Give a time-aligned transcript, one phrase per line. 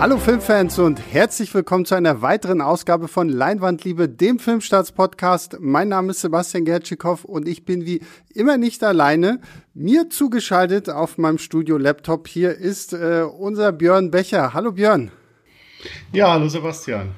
[0.00, 5.58] Hallo Filmfans und herzlich willkommen zu einer weiteren Ausgabe von Leinwandliebe, dem Filmstarts-Podcast.
[5.60, 8.00] Mein Name ist Sebastian Gertschikow und ich bin wie
[8.32, 9.42] immer nicht alleine.
[9.74, 14.54] Mir zugeschaltet auf meinem Studio-Laptop hier ist äh, unser Björn Becher.
[14.54, 15.10] Hallo Björn.
[16.12, 17.10] Ja, hallo Sebastian.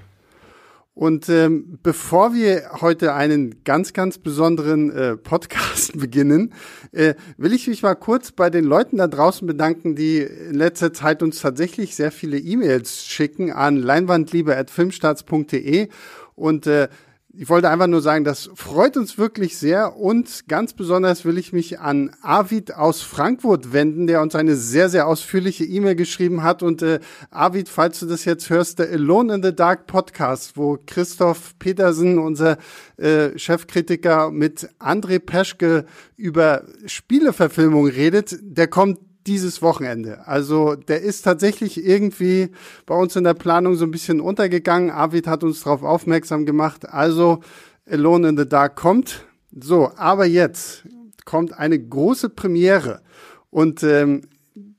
[0.95, 6.52] Und ähm, bevor wir heute einen ganz, ganz besonderen äh, Podcast beginnen,
[6.93, 10.93] äh, will ich mich mal kurz bei den Leuten da draußen bedanken, die in letzter
[10.93, 15.89] Zeit uns tatsächlich sehr viele E-Mails schicken an leinwandliebe.filmstarts.de
[16.34, 16.89] und äh,
[17.35, 21.53] ich wollte einfach nur sagen, das freut uns wirklich sehr und ganz besonders will ich
[21.53, 26.63] mich an Arvid aus Frankfurt wenden, der uns eine sehr, sehr ausführliche E-Mail geschrieben hat.
[26.63, 27.00] Und äh,
[27.31, 32.19] Arvid, falls du das jetzt hörst, der Alone in the Dark Podcast, wo Christoph Petersen,
[32.19, 32.59] unser
[32.98, 40.27] äh, Chefkritiker, mit André Peschke über Spieleverfilmung redet, der kommt dieses Wochenende.
[40.27, 42.51] Also der ist tatsächlich irgendwie
[42.87, 44.91] bei uns in der Planung so ein bisschen untergegangen.
[44.91, 46.89] Arvid hat uns darauf aufmerksam gemacht.
[46.89, 47.41] Also
[47.89, 49.27] Alone in the Dark kommt.
[49.59, 50.84] So, aber jetzt
[51.25, 53.03] kommt eine große Premiere.
[53.50, 54.23] Und ähm,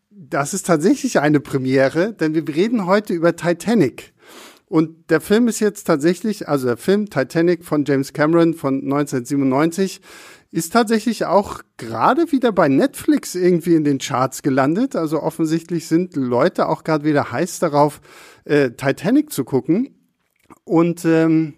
[0.09, 4.14] das ist tatsächlich eine Premiere, denn wir reden heute über Titanic.
[4.67, 10.02] Und der Film ist jetzt tatsächlich, also der Film Titanic von James Cameron von 1997
[10.53, 14.95] ist tatsächlich auch gerade wieder bei Netflix irgendwie in den Charts gelandet.
[14.95, 18.01] Also offensichtlich sind Leute auch gerade wieder heiß darauf,
[18.45, 19.95] äh, Titanic zu gucken.
[20.63, 21.55] Und ähm,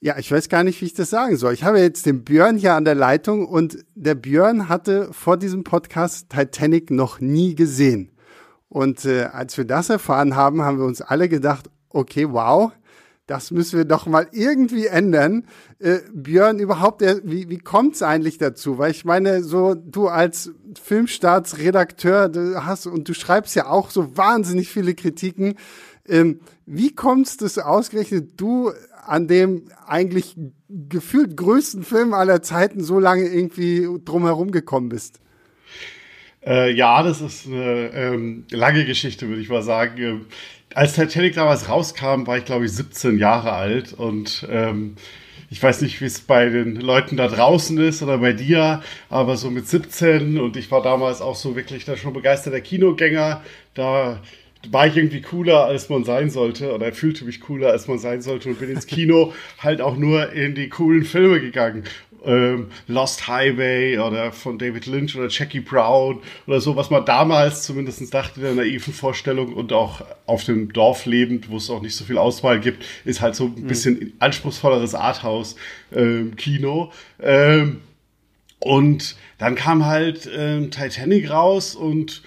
[0.00, 1.52] ja, ich weiß gar nicht, wie ich das sagen soll.
[1.52, 5.62] Ich habe jetzt den Björn hier an der Leitung und der Björn hatte vor diesem
[5.62, 8.12] Podcast Titanic noch nie gesehen.
[8.70, 12.72] Und äh, als wir das erfahren haben, haben wir uns alle gedacht, okay, wow,
[13.26, 15.46] das müssen wir doch mal irgendwie ändern.
[15.78, 18.78] Äh, Björn, überhaupt, wie, wie kommt es eigentlich dazu?
[18.78, 24.16] Weil ich meine, so du als Filmstartsredakteur du hast und du schreibst ja auch so
[24.16, 25.56] wahnsinnig viele Kritiken.
[26.08, 28.70] Ähm, wie kommt es, ausgerechnet du
[29.04, 30.36] an dem eigentlich
[30.68, 35.20] gefühlt größten Film aller Zeiten so lange irgendwie drumherum gekommen bist?
[36.44, 40.26] Äh, ja, das ist eine ähm, lange Geschichte, würde ich mal sagen.
[40.76, 44.96] Als Titanic damals rauskam, war ich glaube ich 17 Jahre alt und ähm,
[45.48, 49.38] ich weiß nicht, wie es bei den Leuten da draußen ist oder bei dir, aber
[49.38, 53.42] so mit 17 und ich war damals auch so wirklich da schon begeisterter Kinogänger,
[53.72, 54.20] da
[54.70, 58.20] war ich irgendwie cooler, als man sein sollte oder fühlte mich cooler, als man sein
[58.20, 61.84] sollte und bin ins Kino halt auch nur in die coolen Filme gegangen
[62.26, 67.62] ähm, Lost Highway oder von David Lynch oder Jackie Brown oder so, was man damals
[67.62, 71.96] zumindest dachte, der naiven Vorstellung und auch auf dem Dorf lebend, wo es auch nicht
[71.96, 73.66] so viel Auswahl gibt, ist halt so ein mhm.
[73.66, 76.92] bisschen anspruchsvolleres Arthouse-Kino.
[77.22, 77.80] Ähm, ähm,
[78.58, 82.22] und dann kam halt ähm, Titanic raus und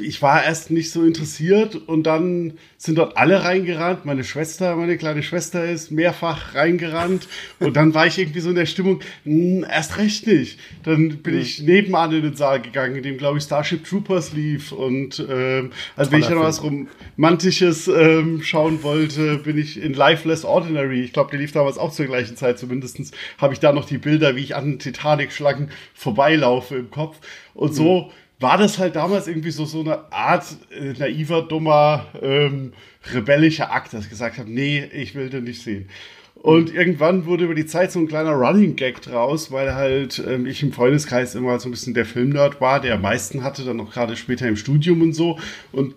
[0.00, 4.04] ich war erst nicht so interessiert und dann sind dort alle reingerannt.
[4.04, 7.26] Meine Schwester, meine kleine Schwester ist mehrfach reingerannt
[7.58, 10.60] und dann war ich irgendwie so in der Stimmung, mh, hm, erst recht nicht.
[10.84, 11.40] Dann bin mhm.
[11.40, 15.72] ich nebenan in den Saal gegangen, in dem, glaube ich, Starship Troopers lief und ähm,
[15.96, 21.00] also wenn ich dann was Romantisches ähm, schauen wollte, bin ich in Life Less Ordinary.
[21.00, 23.98] Ich glaube, der lief damals auch zur gleichen Zeit, zumindestens habe ich da noch die
[23.98, 27.18] Bilder, wie ich an Titanic-Schlangen vorbeilaufe im Kopf
[27.54, 27.76] und mhm.
[27.76, 28.12] so
[28.44, 32.74] war das halt damals irgendwie so, so eine Art äh, naiver, dummer, ähm,
[33.12, 35.88] rebellischer Akt, dass ich gesagt habe, nee, ich will den nicht sehen.
[36.34, 40.44] Und irgendwann wurde über die Zeit so ein kleiner Running Gag draus, weil halt ähm,
[40.44, 43.80] ich im Freundeskreis immer so ein bisschen der Filmnerd war, der am meisten hatte, dann
[43.80, 45.38] auch gerade später im Studium und so.
[45.72, 45.94] Und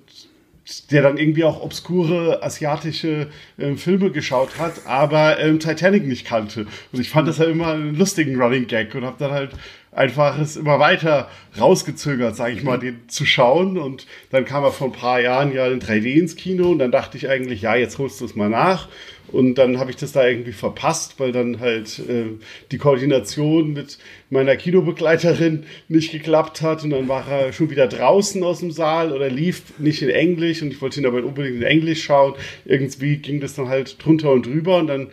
[0.91, 6.65] der dann irgendwie auch obskure asiatische äh, Filme geschaut hat, aber ähm, Titanic nicht kannte.
[6.93, 9.51] Und ich fand das halt immer einen lustigen Running Gag und habe dann halt
[9.97, 11.27] einfach es immer weiter
[11.59, 13.77] rausgezögert, sage ich mal, den zu schauen.
[13.77, 16.91] Und dann kam er vor ein paar Jahren ja in 3D ins Kino und dann
[16.91, 18.87] dachte ich eigentlich, ja, jetzt holst du es mal nach.
[19.29, 22.27] Und dann habe ich das da irgendwie verpasst, weil dann halt äh,
[22.71, 23.97] die Koordination mit
[24.29, 26.83] meiner Kinobegleiterin nicht geklappt hat.
[26.83, 30.61] Und dann war er schon wieder draußen aus dem Saal oder lief nicht in Englisch
[30.61, 32.35] und ich wollte ihn aber unbedingt in Englisch schauen.
[32.65, 35.09] Irgendwie ging das dann halt drunter und drüber und dann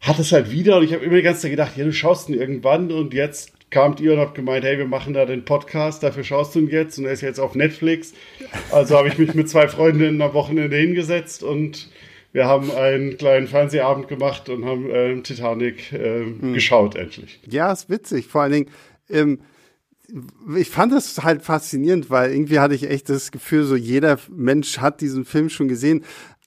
[0.00, 2.28] hat es halt wieder und ich habe immer die ganze Zeit gedacht, ja, du schaust
[2.28, 6.02] ihn irgendwann und jetzt kamt ihr und habt gemeint, hey, wir machen da den Podcast,
[6.02, 8.14] dafür schaust du ihn jetzt und er ist jetzt auf Netflix.
[8.72, 11.90] Also habe ich mich mit zwei Freundinnen am Wochenende hingesetzt und
[12.32, 16.54] wir haben einen kleinen Fernsehabend gemacht und haben äh, Titanic äh, hm.
[16.54, 17.38] geschaut endlich.
[17.50, 18.28] Ja, ist witzig.
[18.28, 18.70] Vor allen Dingen,
[19.10, 19.40] ähm,
[20.56, 24.78] ich fand das halt faszinierend, weil irgendwie hatte ich echt das Gefühl, so jeder Mensch
[24.78, 26.02] hat diesen Film schon gesehen.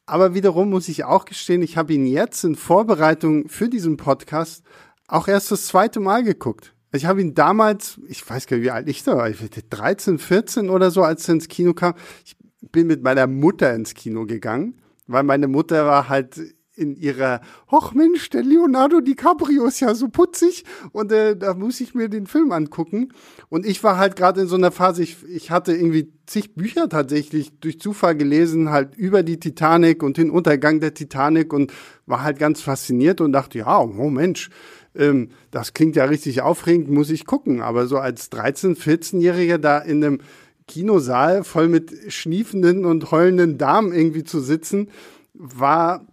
[0.08, 4.64] Aber wiederum muss ich auch gestehen, ich habe ihn jetzt in Vorbereitung für diesen Podcast
[5.08, 6.74] auch erst das zweite Mal geguckt.
[6.92, 10.70] Ich habe ihn damals, ich weiß gar nicht, wie alt ich da war, 13, 14
[10.70, 11.94] oder so, als er ins Kino kam.
[12.26, 12.36] Ich
[12.72, 16.40] bin mit meiner Mutter ins Kino gegangen, weil meine Mutter war halt
[16.80, 20.64] in ihrer, ach Mensch, der Leonardo DiCaprio ist ja so putzig
[20.94, 23.10] und äh, da muss ich mir den Film angucken.
[23.50, 26.88] Und ich war halt gerade in so einer Phase, ich, ich hatte irgendwie zig Bücher
[26.88, 31.74] tatsächlich durch Zufall gelesen, halt über die Titanic und den Untergang der Titanic und
[32.06, 34.50] war halt ganz fasziniert und dachte, ja, oh Mensch,
[34.96, 37.62] ähm, das klingt ja richtig aufregend, muss ich gucken.
[37.62, 40.20] Aber so als 13-, 14-Jähriger da in einem
[40.68, 44.90] Kinosaal voll mit schniefenden und heulenden Damen irgendwie zu sitzen,
[45.34, 46.06] war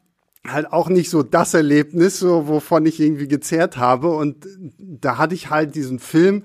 [0.46, 4.08] halt auch nicht so das Erlebnis, so, wovon ich irgendwie gezehrt habe.
[4.08, 4.46] Und
[4.78, 6.44] da hatte ich halt diesen Film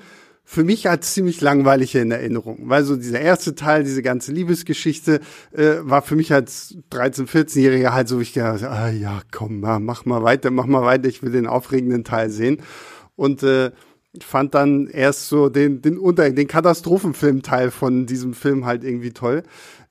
[0.51, 2.63] für mich als ziemlich langweilig in Erinnerung.
[2.63, 5.21] Weil so dieser erste Teil, diese ganze Liebesgeschichte,
[5.53, 10.03] äh, war für mich als 13-, 14-Jähriger halt so, ich gedacht, ah ja, komm, mach
[10.03, 12.61] mal weiter, mach mal weiter, ich will den aufregenden Teil sehen.
[13.15, 13.71] Und äh,
[14.19, 19.43] fand dann erst so den, den Unter, den Katastrophenfilm-Teil von diesem Film halt irgendwie toll.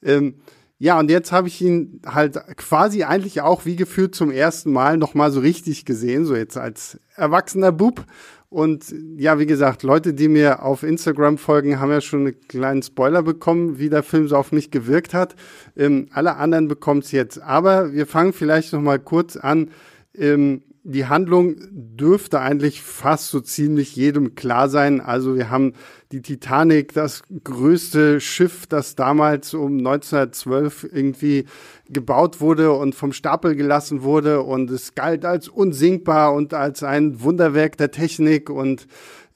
[0.03, 0.35] Ähm,
[0.79, 4.99] ja, und jetzt habe ich ihn halt quasi eigentlich auch wie gefühlt zum ersten Mal
[4.99, 8.05] nochmal so richtig gesehen, so jetzt als erwachsener Bub.
[8.51, 12.83] Und ja, wie gesagt, Leute, die mir auf Instagram folgen, haben ja schon einen kleinen
[12.83, 15.37] Spoiler bekommen, wie der Film so auf mich gewirkt hat.
[15.77, 17.41] Ähm, alle anderen bekommen es jetzt.
[17.41, 19.71] Aber wir fangen vielleicht noch mal kurz an.
[20.17, 25.01] Ähm, die Handlung dürfte eigentlich fast so ziemlich jedem klar sein.
[25.01, 25.75] Also wir haben
[26.11, 31.45] die Titanic, das größte Schiff, das damals um 1912 irgendwie
[31.89, 37.21] gebaut wurde und vom Stapel gelassen wurde und es galt als unsinkbar und als ein
[37.21, 38.87] Wunderwerk der Technik und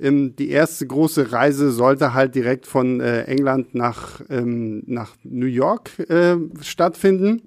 [0.00, 5.46] ähm, die erste große Reise sollte halt direkt von äh, England nach, ähm, nach New
[5.46, 7.42] York äh, stattfinden.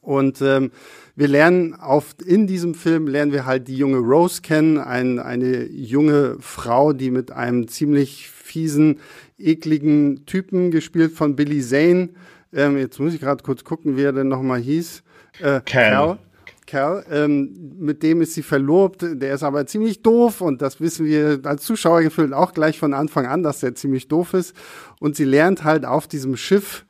[0.00, 0.70] Und ähm,
[1.20, 5.66] wir lernen auf, in diesem Film lernen wir halt die junge Rose kennen, ein, eine
[5.66, 9.00] junge Frau, die mit einem ziemlich fiesen,
[9.38, 12.08] ekligen Typen gespielt von Billy Zane.
[12.54, 15.02] Ähm, jetzt muss ich gerade kurz gucken, wie er denn nochmal hieß.
[15.40, 16.18] Äh, Cal.
[16.66, 17.04] Cal.
[17.10, 21.40] Ähm, mit dem ist sie verlobt, der ist aber ziemlich doof und das wissen wir
[21.44, 24.56] als Zuschauer gefühlt auch gleich von Anfang an, dass der ziemlich doof ist.
[25.00, 26.86] Und sie lernt halt auf diesem Schiff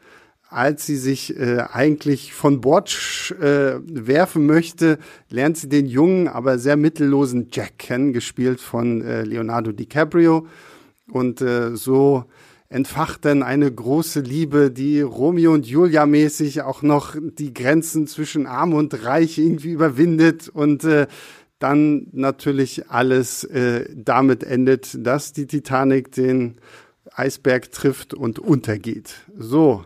[0.50, 4.98] als sie sich äh, eigentlich von Bord äh, werfen möchte,
[5.28, 10.46] lernt sie den jungen, aber sehr mittellosen Jack kennen, gespielt von äh, Leonardo DiCaprio.
[11.08, 12.24] Und äh, so
[12.68, 18.46] entfacht dann eine große Liebe, die Romeo und Julia mäßig auch noch die Grenzen zwischen
[18.46, 21.06] Arm und Reich irgendwie überwindet und äh,
[21.60, 26.56] dann natürlich alles äh, damit endet, dass die Titanic den
[27.12, 29.14] Eisberg trifft und untergeht.
[29.36, 29.84] So,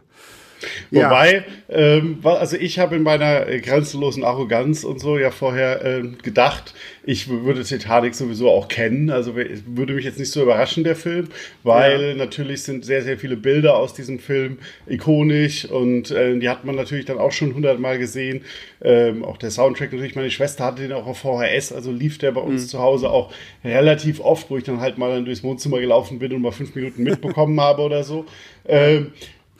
[0.90, 1.76] Wobei, ja.
[1.76, 6.74] ähm, also ich habe in meiner grenzenlosen Arroganz und so ja vorher ähm, gedacht,
[7.06, 9.10] ich würde Titanic sowieso auch kennen.
[9.10, 11.28] Also würde mich jetzt nicht so überraschen, der Film,
[11.62, 12.14] weil ja.
[12.14, 16.76] natürlich sind sehr, sehr viele Bilder aus diesem Film ikonisch und äh, die hat man
[16.76, 18.42] natürlich dann auch schon hundertmal gesehen.
[18.82, 20.14] Ähm, auch der Soundtrack natürlich.
[20.14, 22.68] Meine Schwester hatte den auch auf VHS, also lief der bei uns mhm.
[22.68, 23.32] zu Hause auch
[23.64, 26.74] relativ oft, wo ich dann halt mal dann durchs Wohnzimmer gelaufen bin und mal fünf
[26.74, 28.24] Minuten mitbekommen habe oder so.
[28.66, 29.12] Ähm,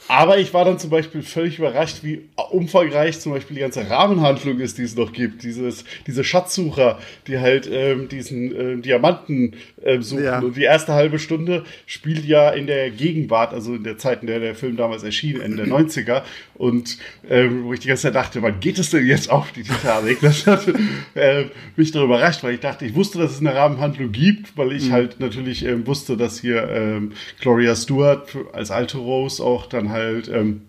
[0.08, 4.60] aber ich war dann zum Beispiel völlig überrascht, wie umfangreich zum Beispiel die ganze Rahmenhandlung
[4.60, 5.42] ist, die es noch gibt.
[5.42, 10.24] Dieses, diese Schatzsucher, die halt ähm, diesen ähm, Diamanten ähm, suchen.
[10.24, 10.40] Ja.
[10.40, 14.26] Und die erste halbe Stunde spielt ja in der Gegenwart, also in der Zeit, in
[14.26, 16.22] der der Film damals erschien, Ende der 90er.
[16.54, 16.98] Und
[17.28, 20.20] ähm, wo ich die ganze Zeit dachte, wann geht es denn jetzt auf die Titanic?
[20.20, 20.66] Das hat
[21.14, 21.46] äh,
[21.76, 24.88] mich darüber überrascht, weil ich dachte, ich wusste, dass es eine Rahmenhandlung gibt, weil ich
[24.88, 24.92] mhm.
[24.92, 30.28] halt natürlich ähm, wusste, dass hier ähm, Gloria Stewart als alte Rose auch dann halt
[30.28, 30.62] ähm,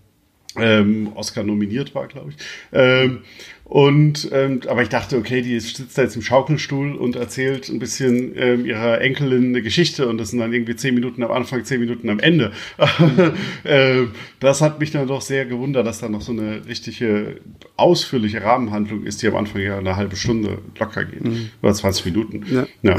[0.57, 2.37] ähm, Oscar nominiert war, glaube ich.
[2.71, 3.19] Ähm,
[3.65, 7.79] und ähm, aber ich dachte, okay, die sitzt da jetzt im Schaukelstuhl und erzählt ein
[7.79, 11.65] bisschen ähm, ihrer Enkelin eine Geschichte und das sind dann irgendwie zehn Minuten am Anfang,
[11.65, 12.51] zehn Minuten am Ende.
[13.65, 17.41] ähm, das hat mich dann doch sehr gewundert, dass da noch so eine richtige
[17.75, 21.25] ausführliche Rahmenhandlung ist, die am Anfang ja eine halbe Stunde locker geht.
[21.25, 21.49] Mhm.
[21.63, 22.45] Oder 20 Minuten.
[22.49, 22.67] Ja.
[22.83, 22.97] ja.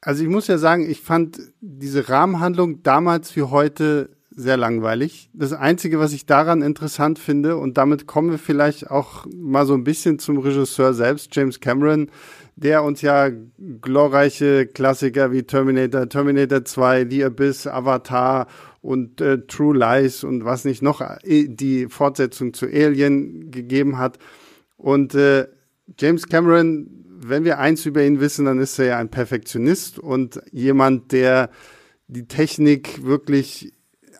[0.00, 5.30] Also ich muss ja sagen, ich fand diese Rahmenhandlung damals wie heute sehr langweilig.
[5.32, 9.72] Das Einzige, was ich daran interessant finde, und damit kommen wir vielleicht auch mal so
[9.72, 12.10] ein bisschen zum Regisseur selbst, James Cameron,
[12.54, 13.30] der uns ja
[13.80, 18.46] glorreiche Klassiker wie Terminator, Terminator 2, The Abyss, Avatar
[18.82, 24.18] und äh, True Lies und was nicht noch, äh, die Fortsetzung zu Alien gegeben hat.
[24.76, 25.48] Und äh,
[25.98, 30.42] James Cameron, wenn wir eins über ihn wissen, dann ist er ja ein Perfektionist und
[30.52, 31.48] jemand, der
[32.08, 33.72] die Technik wirklich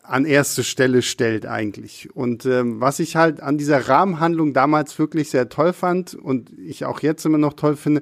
[0.07, 2.09] an erste Stelle stellt eigentlich.
[2.15, 6.85] Und ähm, was ich halt an dieser Rahmenhandlung damals wirklich sehr toll fand und ich
[6.85, 8.01] auch jetzt immer noch toll finde,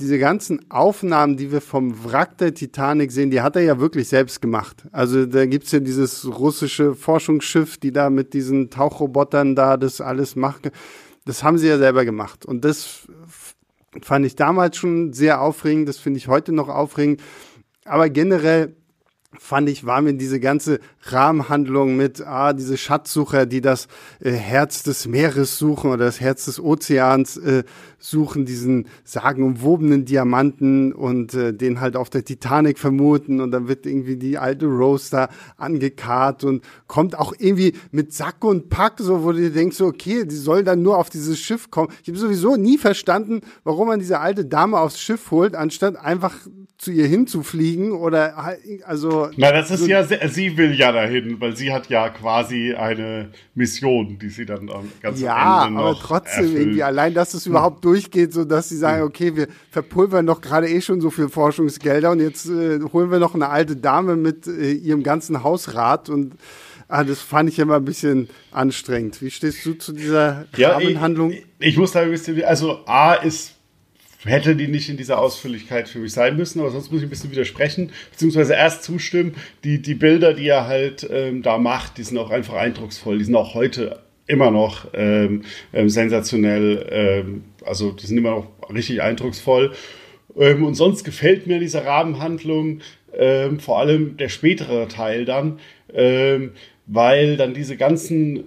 [0.00, 4.08] diese ganzen Aufnahmen, die wir vom Wrack der Titanic sehen, die hat er ja wirklich
[4.08, 4.84] selbst gemacht.
[4.90, 10.34] Also da gibt's ja dieses russische Forschungsschiff, die da mit diesen Tauchrobotern da das alles
[10.34, 10.72] machen.
[11.24, 12.44] Das haben sie ja selber gemacht.
[12.44, 13.06] Und das
[14.02, 17.22] fand ich damals schon sehr aufregend, das finde ich heute noch aufregend.
[17.84, 18.74] Aber generell
[19.38, 20.80] fand ich, war mir diese ganze
[21.12, 23.88] Rahmenhandlung mit, ah, diese Schatzsucher, die das
[24.20, 27.64] äh, Herz des Meeres suchen oder das Herz des Ozeans äh,
[27.98, 33.86] suchen, diesen sagenumwobenen Diamanten und äh, den halt auf der Titanic vermuten und dann wird
[33.86, 39.24] irgendwie die alte Rose da angekarrt und kommt auch irgendwie mit Sack und Pack, so
[39.24, 41.88] wo du denkst, so, okay, die soll dann nur auf dieses Schiff kommen.
[42.02, 46.34] Ich habe sowieso nie verstanden, warum man diese alte Dame aufs Schiff holt, anstatt einfach
[46.76, 49.30] zu ihr hinzufliegen oder also.
[49.36, 53.30] Na, das ist so ja, sie will ja dahin, weil sie hat ja quasi eine
[53.54, 54.70] Mission, die sie dann
[55.02, 56.60] ganz ja, am Ende noch aber trotzdem erfüllt.
[56.60, 60.68] irgendwie allein, dass es überhaupt durchgeht, so dass sie sagen, okay, wir verpulvern doch gerade
[60.68, 64.46] eh schon so viel Forschungsgelder und jetzt äh, holen wir noch eine alte Dame mit
[64.46, 66.34] äh, ihrem ganzen Hausrat und
[66.86, 69.20] Ah, das fand ich immer ein bisschen anstrengend.
[69.22, 71.32] Wie stehst du zu dieser ja, Rahmenhandlung?
[71.32, 73.53] Ich, ich, muss da ein bisschen, also A ist
[74.24, 77.10] hätte die nicht in dieser Ausführlichkeit für mich sein müssen, aber sonst muss ich ein
[77.10, 79.34] bisschen widersprechen, beziehungsweise erst zustimmen.
[79.64, 83.18] Die, die Bilder, die er halt ähm, da macht, die sind auch einfach eindrucksvoll.
[83.18, 88.46] Die sind auch heute immer noch ähm, ähm, sensationell, ähm, also die sind immer noch
[88.72, 89.72] richtig eindrucksvoll.
[90.36, 92.80] Ähm, und sonst gefällt mir diese Rahmenhandlung,
[93.16, 95.60] ähm, vor allem der spätere Teil dann,
[96.86, 98.44] weil dann diese ganzen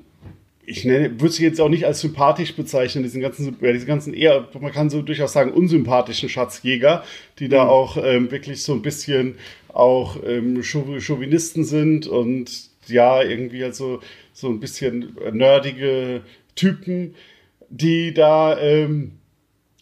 [0.69, 4.13] ich nenne, würde sie jetzt auch nicht als sympathisch bezeichnen, diesen ganzen, ja, diese ganzen
[4.13, 7.05] eher, man kann so durchaus sagen, unsympathischen Schatzjäger,
[7.39, 7.69] die da mhm.
[7.69, 9.35] auch ähm, wirklich so ein bisschen
[9.69, 12.51] auch ähm, Chauvinisten sind und
[12.87, 14.01] ja, irgendwie also
[14.33, 16.21] so ein bisschen nerdige
[16.55, 17.15] Typen,
[17.69, 19.13] die da ähm,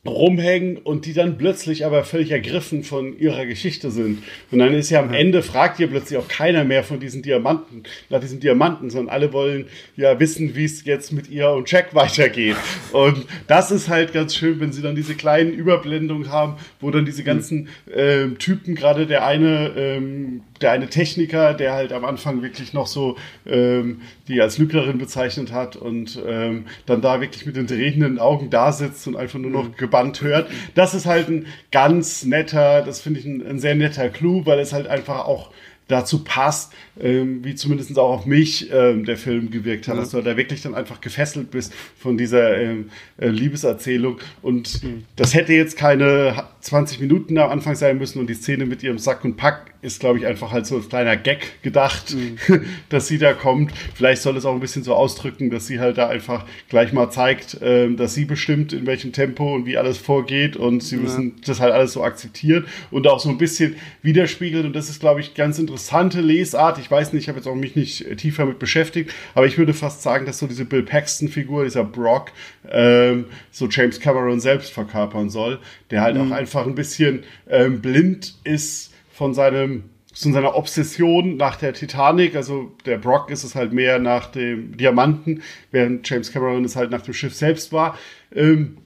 [0.06, 4.24] rumhängen und die dann plötzlich aber völlig ergriffen von ihrer Geschichte sind.
[4.52, 7.84] Und dann ist ja am Ende, fragt ihr plötzlich auch keiner mehr von diesen Diamanten,
[8.10, 11.96] nach diesen Diamanten, sondern alle wollen ja wissen, wie es jetzt mit ihr und Jack
[11.96, 12.56] weitergeht.
[12.92, 17.06] Und das ist halt ganz schön, wenn sie dann diese kleinen Überblendungen haben, wo dann
[17.06, 22.42] diese ganzen äh, Typen, gerade der eine, ähm, der eine Techniker, der halt am Anfang
[22.42, 27.56] wirklich noch so ähm, die als Lügnerin bezeichnet hat und ähm, dann da wirklich mit
[27.56, 29.76] den drehenden Augen da sitzt und einfach nur noch mhm.
[29.76, 30.50] gebannt hört.
[30.74, 34.60] Das ist halt ein ganz netter, das finde ich ein, ein sehr netter Clou, weil
[34.60, 35.52] es halt einfach auch
[35.88, 40.02] dazu passt, ähm, wie zumindest auch auf mich ähm, der Film gewirkt hat, ja.
[40.02, 44.18] dass du da wirklich dann einfach gefesselt bist von dieser ähm, äh, Liebeserzählung.
[44.42, 45.06] Und mhm.
[45.16, 48.98] das hätte jetzt keine 20 Minuten am Anfang sein müssen und die Szene mit ihrem
[48.98, 52.38] Sack und Pack ist, glaube ich, einfach halt so ein kleiner Gag gedacht, mhm.
[52.90, 53.72] dass sie da kommt.
[53.94, 57.10] Vielleicht soll es auch ein bisschen so ausdrücken, dass sie halt da einfach gleich mal
[57.12, 61.02] zeigt, äh, dass sie bestimmt, in welchem Tempo und wie alles vorgeht und sie ja.
[61.04, 64.66] müssen das halt alles so akzeptieren und auch so ein bisschen widerspiegeln.
[64.66, 66.80] Und das ist, glaube ich, ganz interessante Lesart.
[66.80, 69.74] Ich weiß nicht, ich habe jetzt auch mich nicht tiefer mit beschäftigt, aber ich würde
[69.74, 72.32] fast sagen, dass so diese Bill Paxton-Figur, dieser Brock,
[72.70, 75.60] ähm, so James Cameron selbst verkörpern soll,
[75.92, 76.32] der halt mhm.
[76.32, 82.38] auch einfach ein bisschen ähm, blind ist von seinem von seiner Obsession nach der Titanic,
[82.38, 85.42] also der Brock ist es halt mehr nach dem Diamanten,
[85.72, 87.98] während James Cameron es halt nach dem Schiff selbst war.
[88.34, 88.78] Ähm,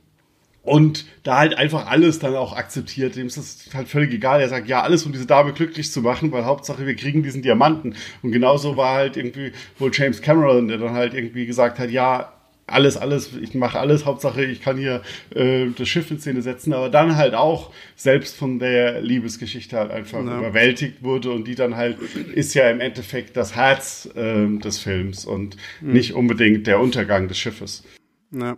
[0.64, 3.16] und da halt einfach alles dann auch akzeptiert.
[3.16, 4.42] Dem ist das halt völlig egal.
[4.42, 7.44] Er sagt, ja, alles, um diese Dame glücklich zu machen, weil Hauptsache wir kriegen diesen
[7.44, 7.96] Diamanten.
[8.24, 12.34] Und genauso war halt irgendwie wohl James Cameron, der dann halt irgendwie gesagt hat, ja,
[12.72, 15.02] alles, alles, ich mache alles, Hauptsache ich kann hier
[15.36, 19.92] äh, das Schiff in Szene setzen, aber dann halt auch selbst von der Liebesgeschichte halt
[19.92, 20.40] einfach ja.
[20.40, 21.98] überwältigt wurde und die dann halt
[22.34, 25.94] ist ja im Endeffekt das Herz äh, des Films und mhm.
[25.94, 27.84] nicht unbedingt der Untergang des Schiffes.
[28.32, 28.58] Ja.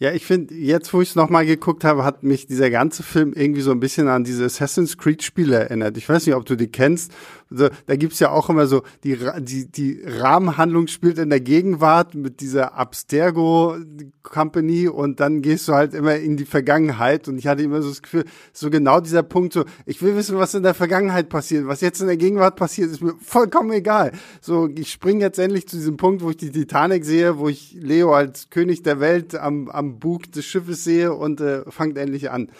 [0.00, 3.32] Ja, ich finde, jetzt wo ich es nochmal geguckt habe, hat mich dieser ganze Film
[3.34, 5.96] irgendwie so ein bisschen an diese Assassin's Creed-Spiele erinnert.
[5.96, 7.12] Ich weiß nicht, ob du die kennst,
[7.50, 12.14] also, da gibt's ja auch immer so, die, die, die Rahmenhandlung spielt in der Gegenwart
[12.14, 13.76] mit dieser Abstergo
[14.22, 17.88] Company und dann gehst du halt immer in die Vergangenheit und ich hatte immer so
[17.88, 21.66] das Gefühl, so genau dieser Punkt, so, ich will wissen, was in der Vergangenheit passiert,
[21.66, 24.12] was jetzt in der Gegenwart passiert, ist mir vollkommen egal.
[24.40, 27.72] So, ich springe jetzt endlich zu diesem Punkt, wo ich die Titanic sehe, wo ich
[27.72, 32.30] Leo als König der Welt am, am Bug des Schiffes sehe und äh, fangt endlich
[32.30, 32.50] an.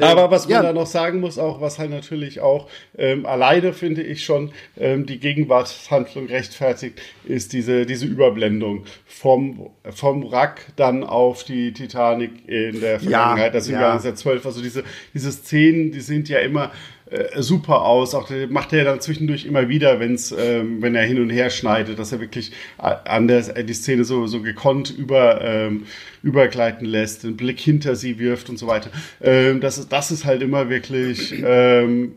[0.00, 0.62] Aber was man ja.
[0.62, 5.06] da noch sagen muss, auch was halt natürlich auch ähm, alleine finde ich schon ähm,
[5.06, 12.80] die Gegenwartshandlung rechtfertigt, ist diese, diese Überblendung vom, vom Wrack dann auf die Titanic in
[12.80, 13.80] der Vergangenheit, ja, das im ja.
[13.80, 14.46] Jahr 1912.
[14.46, 14.84] Also diese,
[15.14, 16.72] diese Szenen, die sind ja immer
[17.10, 18.14] äh, super aus.
[18.14, 21.98] Auch macht er dann zwischendurch immer wieder, wenn's, ähm, wenn er hin und her schneidet,
[21.98, 25.84] dass er wirklich an der die Szene so, so gekonnt über, ähm,
[26.22, 28.90] übergleiten lässt, den Blick hinter sie wirft und so weiter.
[29.22, 32.14] Ähm, das, ist, das ist halt immer wirklich ähm,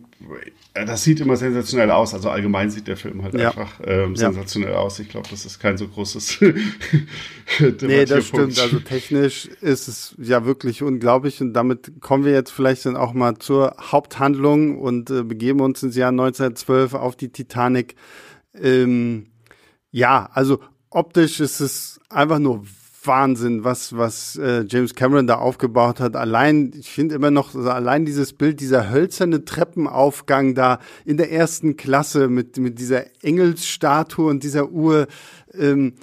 [0.73, 2.13] das sieht immer sensationell aus.
[2.13, 3.49] Also allgemein sieht der Film halt ja.
[3.49, 4.77] einfach ähm, sensationell ja.
[4.77, 4.99] aus.
[4.99, 6.41] Ich glaube, das ist kein so großes.
[7.81, 8.59] nee, das stimmt.
[8.59, 11.41] Also technisch ist es ja wirklich unglaublich.
[11.41, 15.81] Und damit kommen wir jetzt vielleicht dann auch mal zur Haupthandlung und äh, begeben uns
[15.81, 17.95] ins Jahr 1912 auf die Titanic.
[18.53, 19.27] Ähm,
[19.91, 20.59] ja, also
[20.91, 22.63] optisch ist es einfach nur
[23.03, 26.15] Wahnsinn, was, was äh, James Cameron da aufgebaut hat.
[26.15, 31.31] Allein, ich finde immer noch, also allein dieses Bild, dieser hölzerne Treppenaufgang da in der
[31.31, 35.07] ersten Klasse mit, mit dieser Engelsstatue und dieser Uhr.
[35.53, 35.93] Ähm,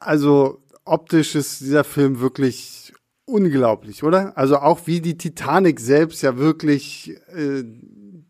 [0.00, 2.92] also optisch ist dieser Film wirklich
[3.26, 4.36] unglaublich, oder?
[4.36, 7.64] Also auch wie die Titanic selbst ja wirklich äh,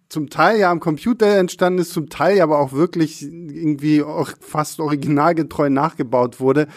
[0.09, 4.79] zum Teil ja am Computer entstanden ist, zum Teil aber auch wirklich irgendwie auch fast
[4.79, 6.69] originalgetreu nachgebaut wurde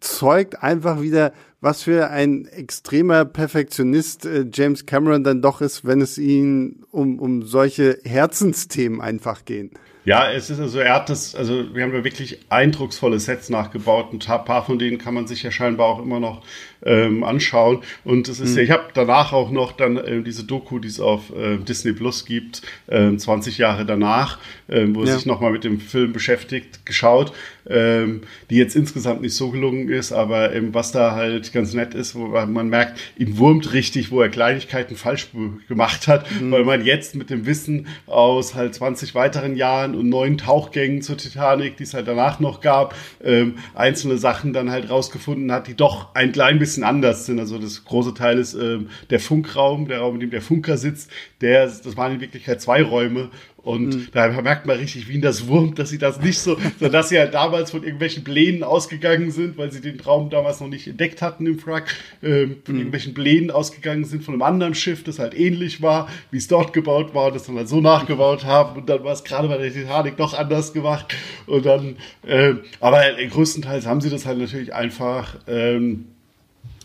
[0.00, 6.00] zeugt einfach wieder, was für ein extremer Perfektionist äh, James Cameron dann doch ist, wenn
[6.00, 9.70] es ihn um, um solche Herzensthemen einfach gehen.
[10.06, 14.12] Ja, es ist also, er hat das, also wir haben da wirklich eindrucksvolle Sets nachgebaut.
[14.12, 16.42] Ein paar von denen kann man sich ja scheinbar auch immer noch
[16.84, 17.80] ähm, anschauen.
[18.04, 18.58] Und es ist mhm.
[18.58, 21.92] ja, ich habe danach auch noch dann äh, diese Doku, die es auf äh, Disney
[21.92, 24.38] Plus gibt, äh, 20 Jahre danach,
[24.68, 25.12] äh, wo ja.
[25.12, 27.32] sich nochmal mit dem Film beschäftigt, geschaut,
[27.68, 31.94] ähm, die jetzt insgesamt nicht so gelungen ist, aber ähm, was da halt ganz nett
[31.94, 35.28] ist, wo man merkt, ihm wurmt richtig, wo er Kleinigkeiten falsch
[35.68, 36.50] gemacht hat, mhm.
[36.50, 41.16] weil man jetzt mit dem Wissen aus halt 20 weiteren Jahren und neuen Tauchgängen zur
[41.16, 42.94] Titanic, die es halt danach noch gab,
[43.24, 47.38] ähm, einzelne Sachen dann halt rausgefunden hat, die doch ein klein bisschen anders sind.
[47.38, 51.10] Also das große Teil ist ähm, der Funkraum, der Raum, in dem der Funker sitzt,
[51.40, 53.30] der, das waren in Wirklichkeit zwei Räume
[53.66, 54.08] und mhm.
[54.12, 57.08] da merkt man richtig, wie in das Wurm, dass sie das nicht so, so dass
[57.08, 60.86] sie halt damals von irgendwelchen Plänen ausgegangen sind, weil sie den Traum damals noch nicht
[60.86, 61.92] entdeckt hatten im Wrack,
[62.22, 62.80] ähm, von mhm.
[62.82, 66.72] irgendwelchen Plänen ausgegangen sind von einem anderen Schiff, das halt ähnlich war, wie es dort
[66.74, 69.72] gebaut war, das dann halt so nachgebaut haben und dann war es gerade bei der
[69.72, 71.12] Titanic noch anders gemacht
[71.46, 76.04] und dann, äh, aber größtenteils haben sie das halt natürlich einfach ähm,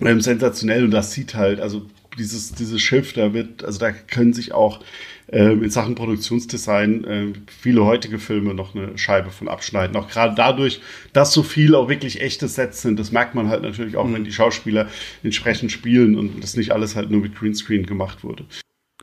[0.03, 1.83] ähm, sensationell und das sieht halt, also
[2.17, 4.83] dieses, dieses Schiff, da wird, also da können sich auch äh,
[5.31, 9.95] in Sachen Produktionsdesign äh, viele heutige Filme noch eine Scheibe von abschneiden.
[9.95, 10.81] Auch gerade dadurch,
[11.13, 12.99] dass so viel auch wirklich echte Sets sind.
[12.99, 14.15] Das merkt man halt natürlich auch, mhm.
[14.15, 14.87] wenn die Schauspieler
[15.23, 18.45] entsprechend spielen und das nicht alles halt nur mit Greenscreen gemacht wurde.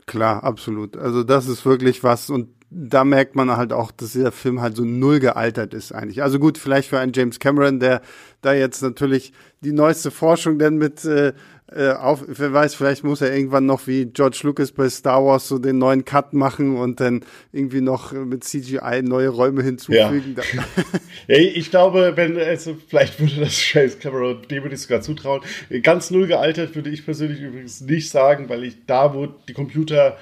[0.06, 0.96] Klar, absolut.
[0.96, 4.76] Also das ist wirklich was und da merkt man halt auch, dass dieser Film halt
[4.76, 6.22] so null gealtert ist eigentlich.
[6.22, 8.02] Also gut, vielleicht für einen James Cameron, der
[8.42, 11.32] da jetzt natürlich die neueste Forschung denn mit äh,
[11.70, 15.48] äh, auf, wer weiß, vielleicht muss er irgendwann noch wie George Lucas bei Star Wars
[15.48, 20.37] so den neuen Cut machen und dann irgendwie noch mit CGI neue Räume hinzufügen.
[20.54, 20.62] Ja.
[21.37, 25.42] ich glaube, wenn, also vielleicht würde das James Cameron, dem würde ich sogar zutrauen.
[25.83, 30.16] Ganz null gealtert würde ich persönlich übrigens nicht sagen, weil ich da, wo die Computer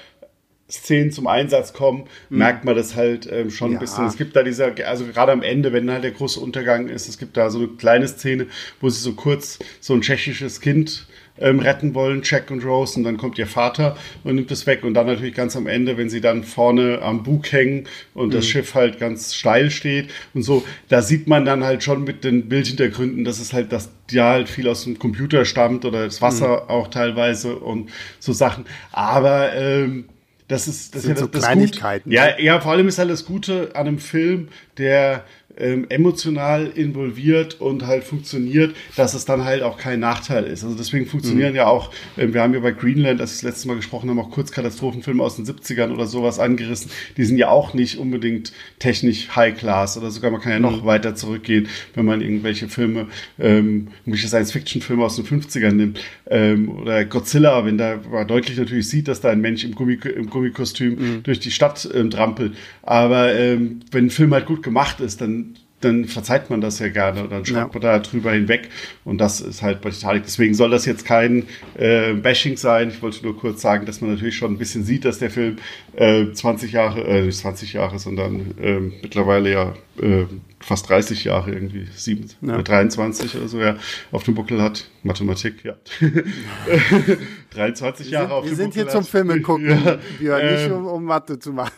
[0.69, 2.39] Szenen zum Einsatz kommen, mhm.
[2.39, 3.79] merkt man das halt ähm, schon ja.
[3.79, 4.05] ein bisschen.
[4.07, 7.19] Es gibt da dieser, also gerade am Ende, wenn halt der große Untergang ist, es
[7.19, 8.49] gibt da so eine kleine Szene,
[8.81, 11.07] wo sie so kurz so ein tschechisches Kind
[11.39, 14.85] ähm, retten wollen, Jack und Rose, und dann kommt ihr Vater und nimmt es weg.
[14.85, 18.33] Und dann natürlich ganz am Ende, wenn sie dann vorne am Bug hängen und mhm.
[18.33, 22.25] das Schiff halt ganz steil steht und so, da sieht man dann halt schon mit
[22.25, 26.23] den Bildhintergründen, dass es halt das ja halt viel aus dem Computer stammt oder das
[26.23, 26.71] Wasser mhm.
[26.71, 28.65] auch teilweise und so Sachen.
[28.93, 30.07] Aber ähm,
[30.49, 32.11] das ist das, das sind ja so das Kleinigkeiten.
[32.11, 32.13] Gut.
[32.13, 32.43] Ja, ne?
[32.43, 35.25] ja, vor allem ist halt das Gute an einem Film, der
[35.59, 40.65] ähm, emotional involviert und halt funktioniert, dass es dann halt auch kein Nachteil ist.
[40.65, 41.57] Also deswegen funktionieren mhm.
[41.57, 44.19] ja auch, äh, wir haben ja bei Greenland, als wir das letzte Mal gesprochen haben,
[44.19, 46.91] auch kurz Katastrophenfilme aus den 70ern oder sowas angerissen.
[47.17, 50.87] Die sind ja auch nicht unbedingt technisch High-Class oder sogar man kann ja noch mhm.
[50.87, 53.07] weiter zurückgehen, wenn man irgendwelche Filme,
[53.39, 58.89] ähm, irgendwelche Science-Fiction-Filme aus den 50ern nimmt ähm, oder Godzilla, wenn da man deutlich natürlich
[58.89, 61.23] sieht, dass da ein Mensch im, Gummi, im Gummikostüm mhm.
[61.23, 62.55] durch die Stadt ähm, trampelt.
[62.83, 65.46] Aber ähm, wenn ein Film halt gut gemacht ist, dann
[65.81, 67.29] dann verzeiht man das ja gerne.
[67.29, 67.69] Dann schaut ja.
[67.71, 68.71] man da drüber hinweg.
[69.05, 70.25] Und das ist halt bei Titanic.
[70.25, 71.45] Deswegen soll das jetzt kein
[71.77, 72.89] äh, Bashing sein.
[72.89, 75.57] Ich wollte nur kurz sagen, dass man natürlich schon ein bisschen sieht, dass der Film
[75.95, 80.25] äh, 20 Jahre, äh, nicht 20 Jahre, sondern äh, mittlerweile ja äh,
[80.61, 82.63] fast 30 Jahre irgendwie, 7, ja.
[82.63, 83.77] 23 oder so, ja,
[84.13, 84.89] auf dem Buckel hat.
[85.03, 85.77] Mathematik, ja.
[87.51, 88.51] 23 Jahre auf dem Buckel.
[88.51, 88.93] Wir sind hier hat.
[88.93, 89.99] zum Filme gucken, ja.
[90.19, 91.73] Björn, nicht ähm, um, um Mathe zu machen.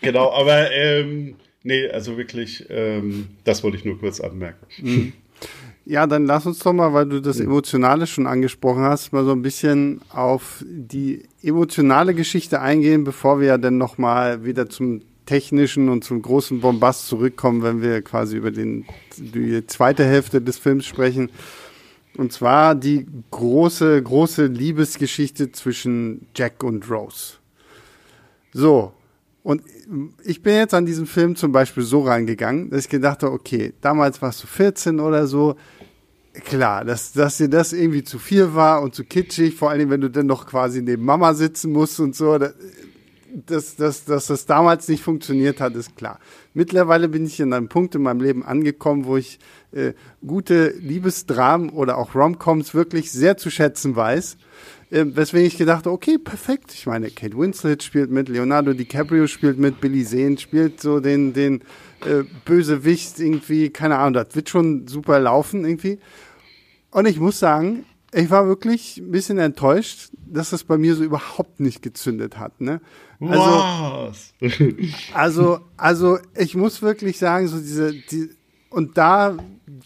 [0.00, 4.66] genau, aber ähm, Nee, also wirklich, ähm, das wollte ich nur kurz anmerken.
[4.80, 5.12] Mhm.
[5.84, 9.32] ja, dann lass uns doch mal, weil du das Emotionale schon angesprochen hast, mal so
[9.32, 15.88] ein bisschen auf die emotionale Geschichte eingehen, bevor wir ja dann nochmal wieder zum technischen
[15.88, 18.84] und zum großen Bombast zurückkommen, wenn wir quasi über den,
[19.16, 21.30] die zweite Hälfte des Films sprechen.
[22.16, 27.34] Und zwar die große, große Liebesgeschichte zwischen Jack und Rose.
[28.52, 28.92] So.
[29.42, 29.62] Und
[30.24, 33.72] ich bin jetzt an diesem Film zum Beispiel so reingegangen, dass ich gedacht habe, okay,
[33.80, 35.56] damals warst du 14 oder so.
[36.44, 40.00] Klar, dass, dass dir das irgendwie zu viel war und zu kitschig, vor allem wenn
[40.00, 42.38] du dann noch quasi neben Mama sitzen musst und so.
[43.46, 46.18] Dass, dass, dass das damals nicht funktioniert hat, ist klar.
[46.52, 49.38] Mittlerweile bin ich in einem Punkt in meinem Leben angekommen, wo ich
[49.72, 49.92] äh,
[50.26, 54.36] gute Liebesdramen oder auch Romcoms wirklich sehr zu schätzen weiß.
[54.90, 56.72] Äh, weswegen ich gedacht okay, perfekt.
[56.74, 61.32] Ich meine, Kate Winslet spielt mit, Leonardo DiCaprio spielt mit, Billy Zane spielt so den,
[61.32, 61.62] den
[62.04, 65.98] äh, Bösewicht irgendwie, keine Ahnung, das wird schon super laufen irgendwie.
[66.90, 71.04] Und ich muss sagen, ich war wirklich ein bisschen enttäuscht, dass das bei mir so
[71.04, 72.60] überhaupt nicht gezündet hat.
[72.60, 72.80] Ne?
[73.20, 74.34] Also, Was?
[75.14, 78.30] also, also ich muss wirklich sagen, so diese, die,
[78.70, 79.36] und da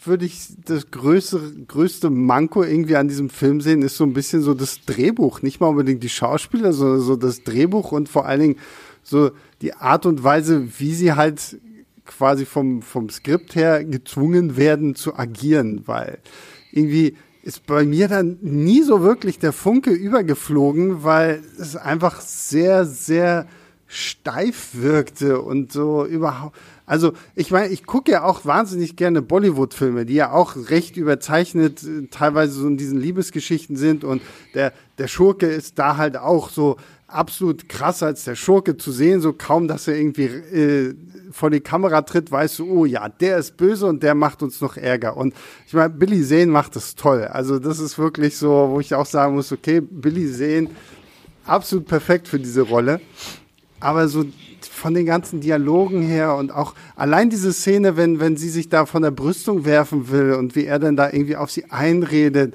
[0.03, 4.43] würde ich das größte, größte Manko irgendwie an diesem Film sehen, ist so ein bisschen
[4.43, 5.43] so das Drehbuch.
[5.43, 8.57] Nicht mal unbedingt die Schauspieler, sondern so das Drehbuch und vor allen Dingen
[9.03, 9.31] so
[9.63, 11.59] die Art und Weise, wie sie halt
[12.05, 16.19] quasi vom, vom Skript her gezwungen werden zu agieren, weil
[16.73, 22.87] irgendwie ist bei mir dann nie so wirklich der Funke übergeflogen, weil es einfach sehr,
[22.87, 23.47] sehr
[23.87, 26.57] steif wirkte und so überhaupt.
[26.87, 31.83] Also ich meine, ich gucke ja auch wahnsinnig gerne Bollywood-Filme, die ja auch recht überzeichnet
[31.83, 34.21] äh, teilweise so in diesen Liebesgeschichten sind und
[34.55, 39.21] der, der Schurke ist da halt auch so absolut krass als der Schurke zu sehen,
[39.21, 40.95] so kaum, dass er irgendwie äh,
[41.31, 44.61] vor die Kamera tritt, weißt du, oh ja, der ist böse und der macht uns
[44.61, 45.17] noch Ärger.
[45.17, 45.35] Und
[45.67, 47.25] ich meine, Billy Zane macht das toll.
[47.25, 50.71] Also das ist wirklich so, wo ich auch sagen muss, okay, Billy Zane,
[51.47, 53.01] absolut perfekt für diese Rolle.
[53.81, 54.25] Aber so
[54.75, 58.87] von den ganzen Dialogen her und auch allein diese Szene, wenn, wenn sie sich da
[58.87, 62.55] von der Brüstung werfen will und wie er dann da irgendwie auf sie einredet.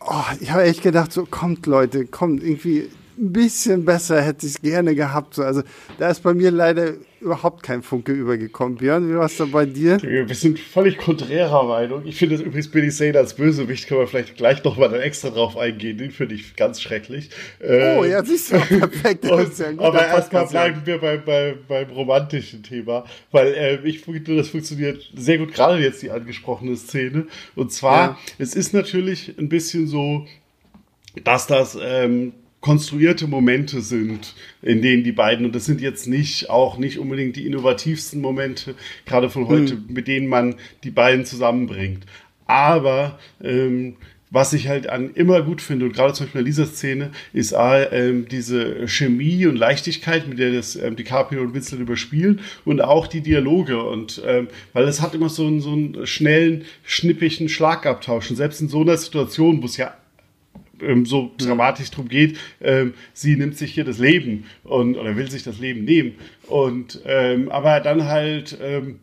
[0.00, 2.88] Oh, ich habe echt gedacht, so kommt Leute, kommt irgendwie
[3.18, 5.34] ein bisschen besser hätte ich es gerne gehabt.
[5.34, 5.42] So.
[5.42, 5.62] Also
[5.98, 8.76] da ist bei mir leider überhaupt kein Funke übergekommen.
[8.76, 10.02] Björn, wie war es da bei dir?
[10.02, 12.02] Wir sind völlig konträrer Meinung.
[12.04, 15.30] Ich finde das übrigens Billy Zane als Bösewicht, können wir vielleicht gleich nochmal dann extra
[15.30, 15.98] drauf eingehen.
[15.98, 17.30] Den finde ich ganz schrecklich.
[17.60, 19.24] Oh, ja, siehst du, perfekt.
[19.30, 24.36] und, ja aber erstmal bleiben wir beim, beim, beim romantischen Thema, weil äh, ich finde,
[24.36, 27.26] das funktioniert sehr gut, gerade jetzt die angesprochene Szene.
[27.54, 28.18] Und zwar, ja.
[28.38, 30.26] es ist natürlich ein bisschen so,
[31.24, 32.32] dass das ähm,
[32.62, 37.36] konstruierte Momente sind, in denen die beiden, und das sind jetzt nicht, auch nicht unbedingt
[37.36, 39.84] die innovativsten Momente, gerade von heute, mhm.
[39.88, 42.06] mit denen man die beiden zusammenbringt.
[42.46, 43.96] Aber ähm,
[44.30, 47.52] was ich halt an immer gut finde, und gerade zum Beispiel in dieser Szene, ist
[47.58, 53.08] ähm, diese Chemie und Leichtigkeit, mit der das ähm, DiCaprio und Winslet überspielen und auch
[53.08, 53.82] die Dialoge.
[53.82, 58.30] Und ähm, weil es hat immer so einen, so einen schnellen, schnippigen Schlagabtausch.
[58.30, 59.94] Und selbst in so einer Situation, wo es ja
[60.82, 65.30] ähm, so dramatisch drum geht, ähm, sie nimmt sich hier das Leben und oder will
[65.30, 66.14] sich das Leben nehmen.
[66.46, 68.98] Und ähm, aber dann halt ähm,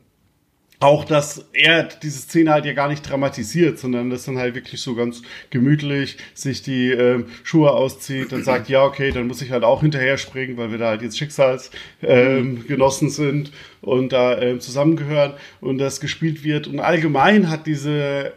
[0.82, 4.80] auch, dass er diese Szene halt ja gar nicht dramatisiert, sondern das dann halt wirklich
[4.80, 9.52] so ganz gemütlich sich die ähm, Schuhe auszieht und sagt, ja, okay, dann muss ich
[9.52, 14.62] halt auch hinterher springen, weil wir da halt jetzt Schicksalsgenossen ähm, sind und da ähm,
[14.62, 16.68] zusammengehören und das gespielt wird.
[16.68, 18.32] Und allgemein hat diese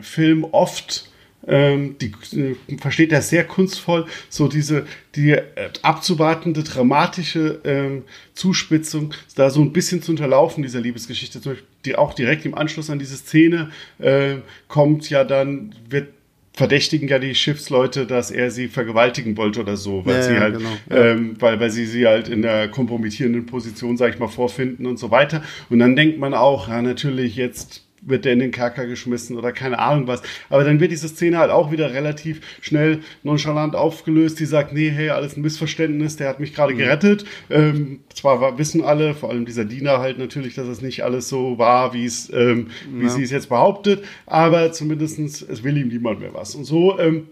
[0.00, 1.08] Film oft
[1.46, 5.42] ähm, die äh, versteht er sehr kunstvoll, so diese die äh,
[5.82, 8.02] abzuwartende dramatische ähm,
[8.34, 12.54] Zuspitzung, da so ein bisschen zu unterlaufen dieser Liebesgeschichte, zum Beispiel die auch direkt im
[12.54, 14.36] Anschluss an diese Szene äh,
[14.68, 16.08] kommt ja dann wird
[16.56, 20.56] verdächtigen ja die Schiffsleute, dass er sie vergewaltigen wollte oder so, weil ja, sie halt,
[20.56, 20.70] genau.
[20.88, 20.96] ja.
[20.96, 24.98] ähm, weil, weil sie sie halt in der kompromittierenden Position, sag ich mal, vorfinden und
[24.98, 25.42] so weiter.
[25.68, 29.52] Und dann denkt man auch, ja, natürlich jetzt wird der in den Kerker geschmissen oder
[29.52, 30.22] keine Ahnung was.
[30.48, 34.40] Aber dann wird diese Szene halt auch wieder relativ schnell nonchalant aufgelöst.
[34.40, 36.78] Die sagt, nee, hey, alles ein Missverständnis, der hat mich gerade mhm.
[36.78, 37.24] gerettet.
[37.50, 41.28] Ähm, zwar war, wissen alle, vor allem dieser Diener halt natürlich, dass es nicht alles
[41.28, 43.02] so war, wie es, ähm, ja.
[43.02, 46.54] wie sie es jetzt behauptet, aber zumindestens es will ihm niemand mehr was.
[46.54, 47.28] Und so ähm,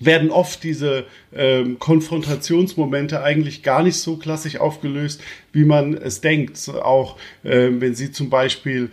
[0.00, 5.20] werden oft diese ähm, Konfrontationsmomente eigentlich gar nicht so klassisch aufgelöst,
[5.52, 6.68] wie man es denkt.
[6.68, 8.90] Auch ähm, wenn sie zum Beispiel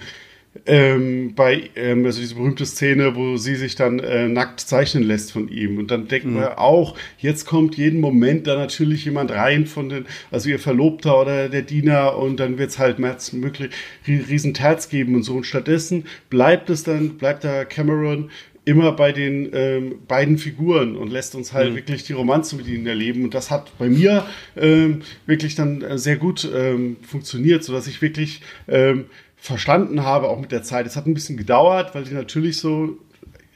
[0.65, 5.31] ähm, bei, ähm, also diese berühmte Szene, wo sie sich dann äh, nackt zeichnen lässt
[5.31, 5.77] von ihm.
[5.77, 6.35] Und dann denkt mhm.
[6.35, 11.21] man auch, jetzt kommt jeden Moment da natürlich jemand rein von den, also ihr Verlobter
[11.21, 13.71] oder der Diener und dann wird's halt möglich
[14.07, 15.35] riesen Terz geben und so.
[15.35, 18.29] Und stattdessen bleibt es dann, bleibt da Cameron
[18.63, 21.75] immer bei den ähm, beiden Figuren und lässt uns halt mhm.
[21.77, 23.23] wirklich die Romanze mit ihnen erleben.
[23.23, 28.01] Und das hat bei mir ähm, wirklich dann äh, sehr gut ähm, funktioniert, sodass ich
[28.01, 29.05] wirklich ähm,
[29.41, 30.85] verstanden habe, auch mit der Zeit.
[30.85, 32.95] Es hat ein bisschen gedauert, weil die natürlich so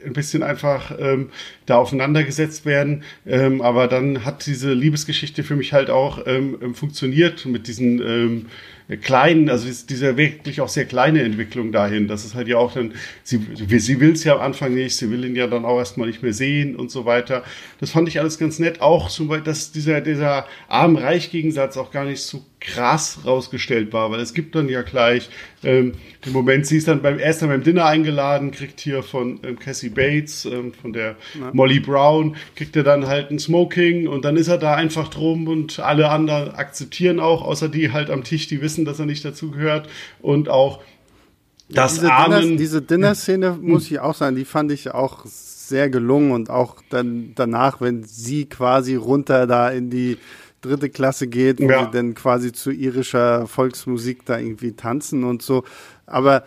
[0.03, 1.29] ein bisschen einfach ähm,
[1.67, 3.03] da aufeinander gesetzt werden.
[3.25, 8.45] Ähm, aber dann hat diese Liebesgeschichte für mich halt auch ähm, funktioniert mit diesen ähm,
[9.01, 12.07] kleinen, also dieser wirklich auch sehr kleine Entwicklung dahin.
[12.07, 12.93] Das ist halt ja auch dann,
[13.23, 16.07] sie, sie will es ja am Anfang nicht, sie will ihn ja dann auch erstmal
[16.07, 17.43] nicht mehr sehen und so weiter.
[17.79, 18.81] Das fand ich alles ganz nett.
[18.81, 24.19] Auch zum Beispiel, dass dieser, dieser Arm-Reich-Gegensatz auch gar nicht so krass rausgestellt war, weil
[24.19, 25.29] es gibt dann ja gleich
[25.63, 25.93] ähm,
[26.25, 29.89] den Moment, sie ist dann beim erst beim Dinner eingeladen, kriegt hier von ähm, Cassie
[29.89, 31.51] Bates, ähm, von der ja.
[31.53, 35.47] Molly Brown, kriegt er dann halt ein Smoking und dann ist er da einfach drum
[35.47, 39.23] und alle anderen akzeptieren auch, außer die halt am Tisch, die wissen, dass er nicht
[39.23, 39.87] dazu gehört
[40.21, 40.81] und auch
[41.69, 42.41] das diese Armen.
[42.41, 43.61] Dinner, diese Dinner-Szene hm.
[43.61, 48.03] muss ich auch sagen, die fand ich auch sehr gelungen und auch dann danach, wenn
[48.03, 50.17] sie quasi runter da in die
[50.67, 51.85] dritte Klasse geht, wo ja.
[51.85, 55.63] sie dann quasi zu irischer Volksmusik da irgendwie tanzen und so.
[56.05, 56.43] Aber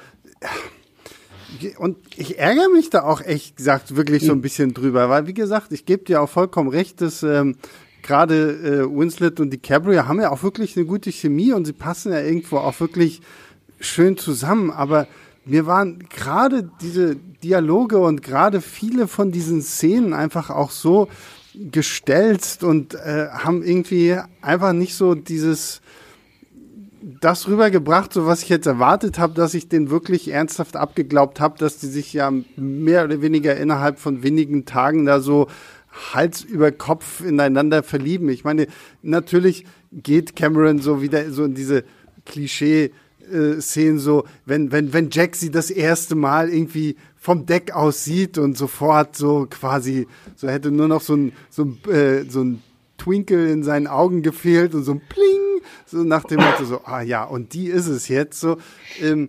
[1.78, 5.34] und ich ärgere mich da auch echt gesagt wirklich so ein bisschen drüber, weil wie
[5.34, 7.56] gesagt, ich gebe dir auch vollkommen recht, dass ähm,
[8.02, 12.12] gerade äh, Winslet und DiCaprio haben ja auch wirklich eine gute Chemie und sie passen
[12.12, 13.22] ja irgendwo auch wirklich
[13.80, 15.08] schön zusammen, aber
[15.44, 21.08] mir waren gerade diese Dialoge und gerade viele von diesen Szenen einfach auch so
[21.58, 25.80] gestelzt und äh, haben irgendwie einfach nicht so dieses
[27.20, 31.58] das rübergebracht, so was ich jetzt erwartet habe, dass ich den wirklich ernsthaft abgeglaubt habe,
[31.58, 35.46] dass die sich ja mehr oder weniger innerhalb von wenigen Tagen da so
[36.12, 38.28] Hals über Kopf ineinander verlieben.
[38.28, 38.66] Ich meine,
[39.02, 41.84] natürlich geht Cameron so wieder so in diese
[42.26, 42.92] Klischee
[43.60, 48.38] Szenen so, wenn, wenn, wenn Jack sie das erste Mal irgendwie vom Deck aus sieht
[48.38, 52.62] und sofort so quasi, so hätte nur noch so ein, so ein, äh, so ein
[52.96, 57.02] Twinkle in seinen Augen gefehlt und so ein Pling, so nach dem Motto so, ah
[57.02, 58.58] ja, und die ist es jetzt so.
[59.00, 59.28] Ähm,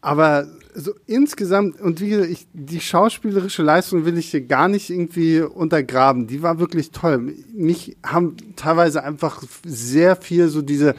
[0.00, 4.90] aber so insgesamt, und wie gesagt, ich, die schauspielerische Leistung will ich hier gar nicht
[4.90, 6.26] irgendwie untergraben.
[6.26, 7.34] Die war wirklich toll.
[7.54, 10.94] Mich haben teilweise einfach sehr viel so diese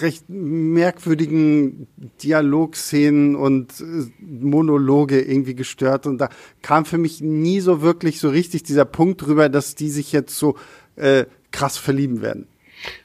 [0.00, 1.86] recht merkwürdigen
[2.22, 6.28] Dialogszenen und äh, Monologe irgendwie gestört und da
[6.62, 10.36] kam für mich nie so wirklich so richtig dieser Punkt drüber, dass die sich jetzt
[10.36, 10.56] so
[10.96, 12.46] äh, krass verlieben werden.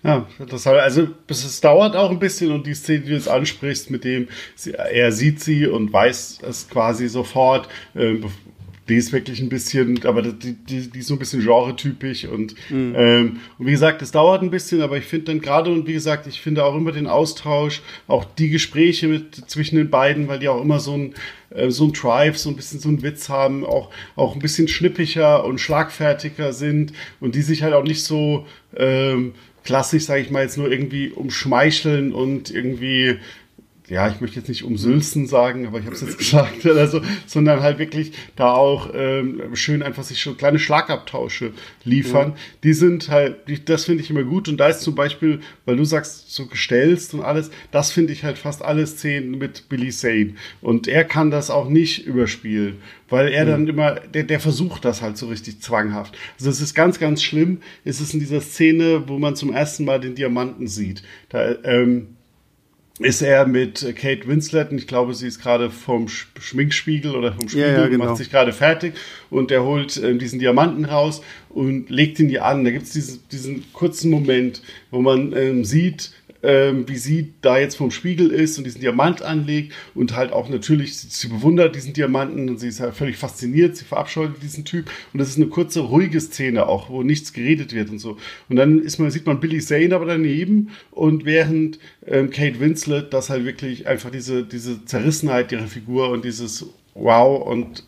[0.04, 3.30] Ja, das halt, also es dauert auch ein bisschen und die Szene, die du jetzt
[3.30, 8.16] ansprichst, mit dem sie, er sieht sie und weiß es quasi sofort, äh,
[8.90, 12.56] die ist wirklich ein bisschen, aber die, die, die ist so ein bisschen genre-typisch und,
[12.70, 12.94] mhm.
[12.96, 15.94] ähm, und wie gesagt, es dauert ein bisschen, aber ich finde dann gerade und wie
[15.94, 20.40] gesagt, ich finde auch immer den Austausch, auch die Gespräche mit zwischen den beiden, weil
[20.40, 21.14] die auch immer so ein
[21.50, 24.68] äh, so ein Drive, so ein bisschen so ein Witz haben, auch, auch ein bisschen
[24.68, 28.46] schnippiger und schlagfertiger sind und die sich halt auch nicht so
[28.76, 33.18] ähm, klassisch, sage ich mal, jetzt nur irgendwie umschmeicheln und irgendwie
[33.90, 37.62] ja, ich möchte jetzt nicht umsülzen sagen, aber ich habe es jetzt gesagt, also, sondern
[37.62, 41.54] halt wirklich da auch ähm, schön einfach sich schon kleine Schlagabtausche
[41.86, 42.30] liefern.
[42.30, 42.34] Mhm.
[42.64, 44.50] Die sind halt, die, das finde ich immer gut.
[44.50, 48.26] Und da ist zum Beispiel, weil du sagst, so gestellst und alles, das finde ich
[48.26, 50.34] halt fast alle Szenen mit Billy Zane.
[50.62, 53.50] Und er kann das auch nicht überspielen, weil er mhm.
[53.50, 56.18] dann immer, der, der versucht das halt so richtig zwanghaft.
[56.38, 57.60] Also es ist ganz, ganz schlimm.
[57.86, 61.04] Es ist in dieser Szene, wo man zum ersten Mal den Diamanten sieht.
[61.30, 62.17] Da, ähm,
[63.00, 67.48] ist er mit Kate Winslet und ich glaube, sie ist gerade vom Schminkspiegel oder vom
[67.48, 68.06] Spiegel, ja, ja, genau.
[68.06, 68.96] macht sich gerade fertig
[69.30, 72.64] und er holt äh, diesen Diamanten raus und legt ihn ihr an.
[72.64, 76.12] Da gibt es diesen, diesen kurzen Moment, wo man ähm, sieht,
[76.44, 80.50] ähm, wie sie da jetzt vom Spiegel ist und diesen Diamant anlegt und halt auch
[80.50, 84.90] natürlich, sie bewundert diesen Diamanten und sie ist halt völlig fasziniert, sie verabscheut diesen Typ
[85.14, 88.18] und das ist eine kurze, ruhige Szene auch, wo nichts geredet wird und so.
[88.50, 93.14] Und dann ist man, sieht man Billy Zane aber daneben und während ähm, Kate Winslet
[93.14, 97.84] das halt wirklich einfach diese, diese Zerrissenheit ihrer Figur und dieses Wow und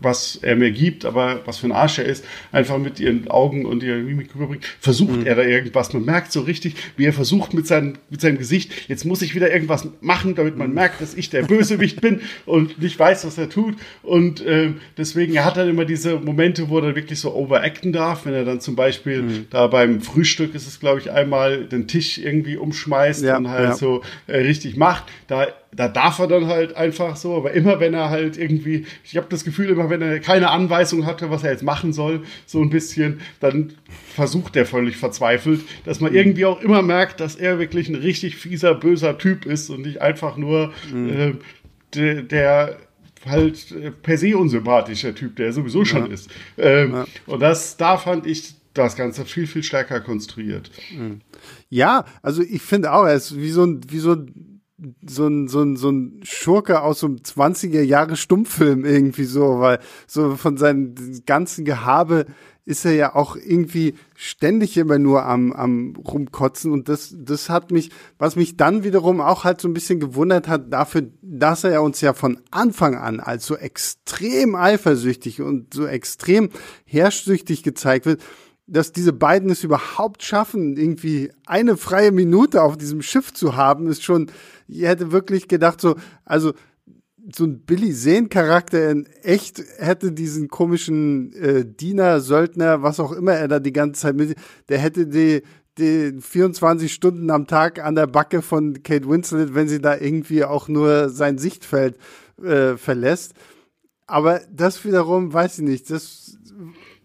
[0.00, 3.66] was er mir gibt, aber was für ein Arsch er ist, einfach mit ihren Augen
[3.66, 5.26] und ihrer Mimik rüberbringt, versucht mhm.
[5.26, 5.92] er da irgendwas.
[5.92, 9.34] Man merkt so richtig, wie er versucht mit, seinem mit seinem Gesicht, jetzt muss ich
[9.34, 10.74] wieder irgendwas machen, damit man mhm.
[10.74, 13.76] merkt, dass ich der Bösewicht bin und nicht weiß, was er tut.
[14.02, 17.92] Und äh, deswegen, er hat dann immer diese Momente, wo er dann wirklich so overacten
[17.92, 19.46] darf, wenn er dann zum Beispiel mhm.
[19.50, 23.70] da beim Frühstück ist es, glaube ich, einmal den Tisch irgendwie umschmeißt ja, und halt
[23.70, 23.74] ja.
[23.74, 25.04] so äh, richtig macht.
[25.26, 29.16] Da da darf er dann halt einfach so, aber immer wenn er halt irgendwie, ich
[29.16, 32.60] habe das Gefühl, immer wenn er keine Anweisung hatte, was er jetzt machen soll, so
[32.60, 33.72] ein bisschen, dann
[34.14, 38.36] versucht er völlig verzweifelt, dass man irgendwie auch immer merkt, dass er wirklich ein richtig
[38.36, 41.08] fieser, böser Typ ist und nicht einfach nur mhm.
[41.08, 41.32] äh,
[41.94, 42.78] der, der
[43.26, 46.12] halt äh, per se unsympathischer Typ, der sowieso schon ja.
[46.12, 46.30] ist.
[46.58, 47.06] Ähm, ja.
[47.26, 50.70] Und das, da fand ich das Ganze viel, viel stärker konstruiert.
[50.92, 51.20] Mhm.
[51.70, 54.53] Ja, also ich finde auch, er ist wie so ein, wie so ein
[55.06, 59.60] so ein, so ein, so ein Schurke aus so einem 20er Jahre Stummfilm irgendwie so,
[59.60, 60.94] weil so von seinem
[61.26, 62.26] ganzen Gehabe
[62.66, 66.72] ist er ja auch irgendwie ständig immer nur am, am rumkotzen.
[66.72, 70.48] Und das, das hat mich, was mich dann wiederum auch halt so ein bisschen gewundert
[70.48, 75.86] hat, dafür, dass er uns ja von Anfang an als so extrem eifersüchtig und so
[75.86, 76.48] extrem
[76.86, 78.22] herrschsüchtig gezeigt wird,
[78.66, 83.88] dass diese beiden es überhaupt schaffen, irgendwie eine freie Minute auf diesem Schiff zu haben,
[83.88, 84.30] ist schon,
[84.68, 86.52] ich hätte wirklich gedacht, so, also
[87.32, 93.32] so ein Billy Zane-Charakter in echt hätte diesen komischen äh, Diener, Söldner, was auch immer
[93.32, 94.36] er da die ganze Zeit mit,
[94.68, 95.42] der hätte die,
[95.78, 100.44] die 24 Stunden am Tag an der Backe von Kate Winslet, wenn sie da irgendwie
[100.44, 101.98] auch nur sein Sichtfeld
[102.42, 103.32] äh, verlässt.
[104.06, 106.38] Aber das wiederum, weiß ich nicht, das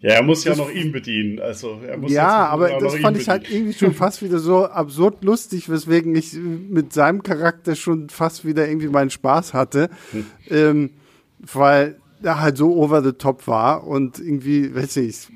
[0.00, 1.40] ja, er muss ja noch ihn bedienen.
[1.40, 5.22] Also er muss ja, aber das fand ich halt irgendwie schon fast wieder so absurd
[5.22, 10.26] lustig, weswegen ich mit seinem Charakter schon fast wieder irgendwie meinen Spaß hatte, hm.
[10.48, 10.90] ähm,
[11.38, 15.28] weil er halt so over the top war und irgendwie, weiß ich,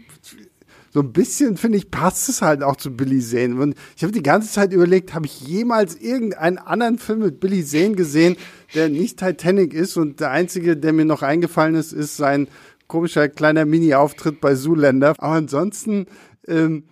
[0.95, 3.61] so ein bisschen, finde ich, passt es halt auch zu Billy Zane.
[3.61, 7.65] Und ich habe die ganze Zeit überlegt, habe ich jemals irgendeinen anderen Film mit Billy
[7.65, 8.37] Zane gesehen,
[8.75, 9.97] der nicht Titanic ist?
[9.97, 12.47] Und der einzige, der mir noch eingefallen ist, ist sein
[12.87, 15.15] komischer kleiner Mini-Auftritt bei Zoolander.
[15.19, 16.07] Aber ansonsten
[16.47, 16.85] ähm,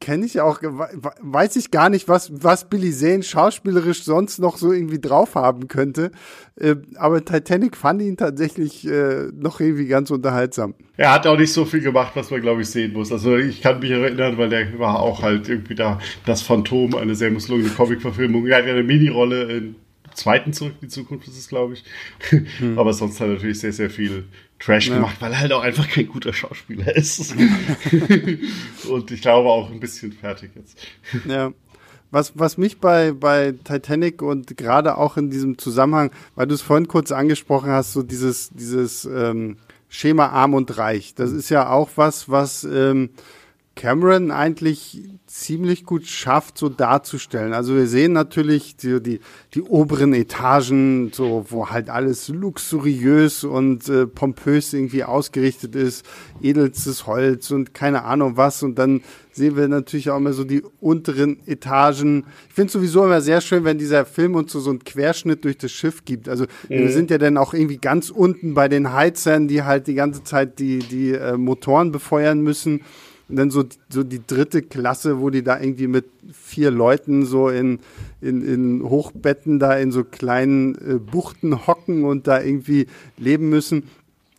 [0.00, 4.72] kenne ich auch, weiß ich gar nicht, was, was Billy Zane schauspielerisch sonst noch so
[4.72, 6.10] irgendwie drauf haben könnte.
[6.56, 10.74] Äh, aber Titanic fand ihn tatsächlich äh, noch irgendwie ganz unterhaltsam.
[10.96, 13.12] Er hat auch nicht so viel gemacht, was man, glaube ich, sehen muss.
[13.12, 17.14] Also ich kann mich erinnern, weil der war auch halt irgendwie da das Phantom, eine
[17.14, 18.46] sehr misslungene Comic-Verfilmung.
[18.46, 19.76] Er hat ja eine Mini-Rolle in
[20.14, 21.84] zweiten Zurück in die Zukunft ist es, glaube ich.
[22.58, 22.78] Hm.
[22.78, 24.24] Aber sonst hat er natürlich sehr, sehr viel
[24.60, 24.96] Trash ja.
[24.96, 27.34] gemacht, weil er halt auch einfach kein guter Schauspieler ist.
[28.88, 30.78] und ich glaube auch ein bisschen fertig jetzt.
[31.26, 31.52] Ja.
[32.12, 36.62] Was, was mich bei, bei Titanic und gerade auch in diesem Zusammenhang, weil du es
[36.62, 41.70] vorhin kurz angesprochen hast, so dieses, dieses ähm, Schema arm und reich, das ist ja
[41.70, 43.10] auch was, was ähm,
[43.80, 47.54] Cameron eigentlich ziemlich gut schafft, so darzustellen.
[47.54, 49.20] Also wir sehen natürlich die, die,
[49.54, 56.04] die oberen Etagen, so wo halt alles luxuriös und äh, pompös irgendwie ausgerichtet ist,
[56.42, 58.62] edelstes Holz und keine Ahnung was.
[58.62, 59.00] Und dann
[59.32, 62.26] sehen wir natürlich auch immer so die unteren Etagen.
[62.50, 65.56] Ich finde sowieso immer sehr schön, wenn dieser Film uns so, so einen Querschnitt durch
[65.56, 66.28] das Schiff gibt.
[66.28, 66.80] Also mhm.
[66.80, 70.22] wir sind ja dann auch irgendwie ganz unten bei den Heizern, die halt die ganze
[70.22, 72.82] Zeit die, die äh, Motoren befeuern müssen.
[73.36, 77.78] Dann so, so die dritte Klasse, wo die da irgendwie mit vier Leuten so in,
[78.20, 83.84] in, in Hochbetten da in so kleinen äh, Buchten hocken und da irgendwie leben müssen.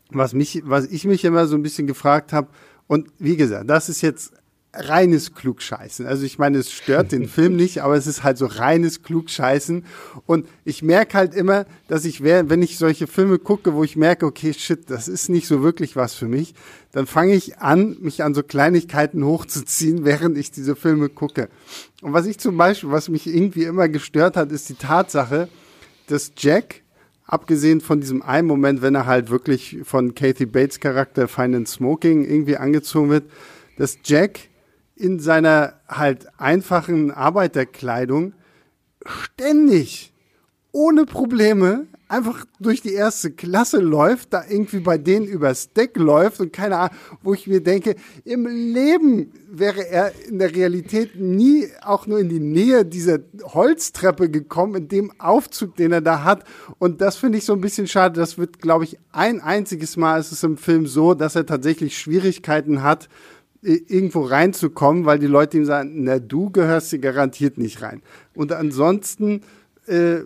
[0.10, 2.48] Was mich, was ich mich immer so ein bisschen gefragt habe,
[2.88, 4.34] und wie gesagt, das ist jetzt
[4.74, 6.06] reines Klugscheißen.
[6.06, 9.84] Also ich meine, es stört den Film nicht, aber es ist halt so reines Klugscheißen.
[10.26, 14.26] Und ich merke halt immer, dass ich, wenn ich solche Filme gucke, wo ich merke,
[14.26, 16.54] okay, shit, das ist nicht so wirklich was für mich,
[16.94, 21.50] dann fange ich an, mich an so Kleinigkeiten hochzuziehen, während ich diese Filme gucke.
[22.02, 25.50] Und was ich zum Beispiel, was mich irgendwie immer gestört hat, ist die Tatsache,
[26.08, 26.82] dass Jack,
[27.26, 31.68] abgesehen von diesem einen Moment, wenn er halt wirklich von Kathy Bates Charakter Fine and
[31.68, 33.24] Smoking irgendwie angezogen wird,
[33.78, 34.51] dass Jack
[34.96, 38.34] in seiner halt einfachen Arbeiterkleidung
[39.06, 40.14] ständig
[40.72, 46.42] ohne Probleme einfach durch die erste Klasse läuft, da irgendwie bei denen übers Deck läuft
[46.42, 51.68] und keine Ahnung, wo ich mir denke, im Leben wäre er in der Realität nie
[51.82, 56.44] auch nur in die Nähe dieser Holztreppe gekommen, in dem Aufzug, den er da hat.
[56.80, 58.20] Und das finde ich so ein bisschen schade.
[58.20, 61.98] Das wird, glaube ich, ein einziges Mal ist es im Film so, dass er tatsächlich
[61.98, 63.08] Schwierigkeiten hat,
[63.62, 68.02] irgendwo reinzukommen, weil die Leute ihm sagen, na, du gehörst hier garantiert nicht rein.
[68.34, 69.42] Und ansonsten
[69.88, 70.22] äh,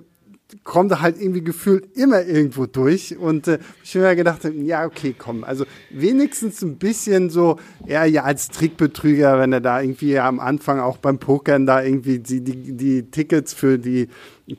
[0.64, 3.18] kommt er halt irgendwie gefühlt immer irgendwo durch.
[3.18, 8.06] Und äh, ich habe mir gedacht, ja, okay, komm, also wenigstens ein bisschen so, ja,
[8.06, 12.42] ja, als Trickbetrüger, wenn er da irgendwie am Anfang auch beim Pokern da irgendwie die,
[12.42, 14.08] die, die Tickets für die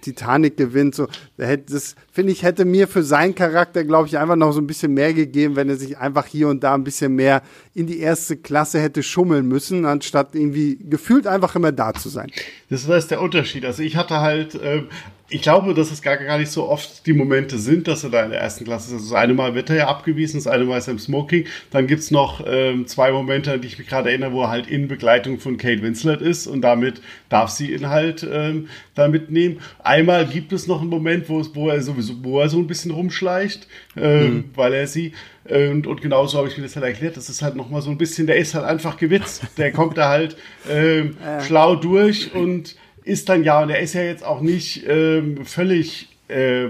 [0.01, 0.95] Titanic gewinnt.
[0.95, 1.07] So,
[1.37, 4.95] das finde ich hätte mir für seinen Charakter, glaube ich, einfach noch so ein bisschen
[4.95, 7.43] mehr gegeben, wenn er sich einfach hier und da ein bisschen mehr
[7.75, 12.31] in die erste Klasse hätte schummeln müssen, anstatt irgendwie gefühlt einfach immer da zu sein.
[12.69, 13.65] Das ist der Unterschied.
[13.65, 14.83] Also ich hatte halt, äh,
[15.29, 18.23] ich glaube, dass es gar, gar nicht so oft die Momente sind, dass er da
[18.23, 18.93] in der ersten Klasse ist.
[18.93, 21.47] Also das eine Mal wird er ja abgewiesen, das eine Mal ist er im Smoking.
[21.73, 24.69] Dann gibt's noch ähm, zwei Momente, an die ich mich gerade erinnere, wo er halt
[24.69, 29.59] in Begleitung von Kate Winslet ist und damit darf sie ihn halt ähm, da mitnehmen.
[29.83, 32.69] Einmal gibt es noch einen Moment, wo, es, wo er sowieso, wo er so ein
[32.69, 33.67] bisschen rumschleicht,
[33.97, 34.45] ähm, mhm.
[34.55, 35.13] weil er sie
[35.49, 37.17] und, und genauso habe ich mir das halt erklärt.
[37.17, 39.45] Das ist halt nochmal so ein bisschen, der ist halt einfach gewitzt.
[39.57, 40.37] Der kommt da halt
[40.69, 41.41] ähm, ja.
[41.41, 42.75] schlau durch und
[43.07, 46.67] ist dann ja, und er ist ja jetzt auch nicht ähm, völlig äh,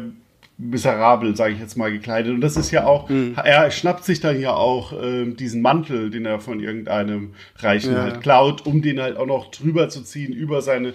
[0.59, 2.33] miserabel, sage ich jetzt mal, gekleidet.
[2.33, 3.35] Und das ist ja auch, mhm.
[3.43, 8.03] er schnappt sich dann ja auch ähm, diesen Mantel, den er von irgendeinem Reichen ja.
[8.03, 10.95] halt klaut, um den halt auch noch drüber zu ziehen über seine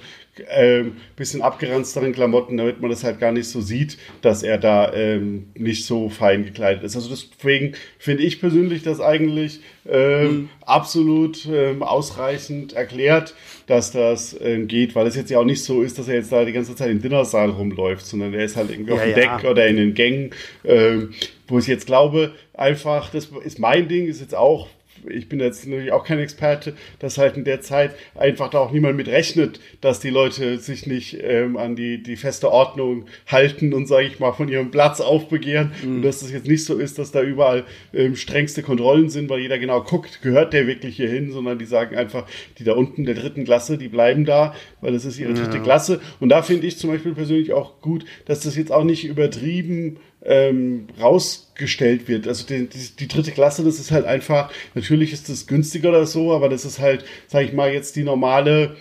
[0.50, 4.94] ähm, bisschen abgeranzteren Klamotten, damit man das halt gar nicht so sieht, dass er da
[4.94, 6.96] ähm, nicht so fein gekleidet ist.
[6.96, 10.50] Also deswegen finde ich persönlich das eigentlich ähm, mhm.
[10.66, 13.36] absolut ähm, ausreichend erklärt,
[13.72, 16.32] dass das ähm, geht, weil es jetzt ja auch nicht so ist, dass er jetzt
[16.32, 19.18] da die ganze Zeit im Dinnersaal rumläuft, sondern er ist halt irgendwie ja, auf dem
[19.18, 19.38] ja.
[19.38, 20.32] Deck oder in den Gängen,
[20.66, 21.14] ähm,
[21.48, 24.68] wo ich jetzt glaube, einfach, das ist mein Ding, ist jetzt auch
[25.10, 28.72] ich bin jetzt natürlich auch kein Experte, dass halt in der Zeit einfach da auch
[28.72, 33.74] niemand mit rechnet, dass die Leute sich nicht ähm, an die, die feste Ordnung halten
[33.74, 35.72] und, sage ich mal, von ihrem Platz aufbegehren.
[35.84, 35.96] Mhm.
[35.98, 39.30] Und dass es das jetzt nicht so ist, dass da überall ähm, strengste Kontrollen sind,
[39.30, 42.26] weil jeder genau guckt, gehört der wirklich hier hin, sondern die sagen einfach,
[42.58, 45.64] die da unten der dritten Klasse, die bleiben da, weil das ist ihre dritte ja.
[45.64, 46.02] Klasse.
[46.20, 49.98] Und da finde ich zum Beispiel persönlich auch gut, dass das jetzt auch nicht übertrieben
[50.24, 52.28] ähm, rausgestellt wird.
[52.28, 56.06] Also die, die, die, dritte Klasse, das ist halt einfach, natürlich ist das günstiger oder
[56.06, 58.76] so, aber das ist halt, sag ich mal, jetzt die normale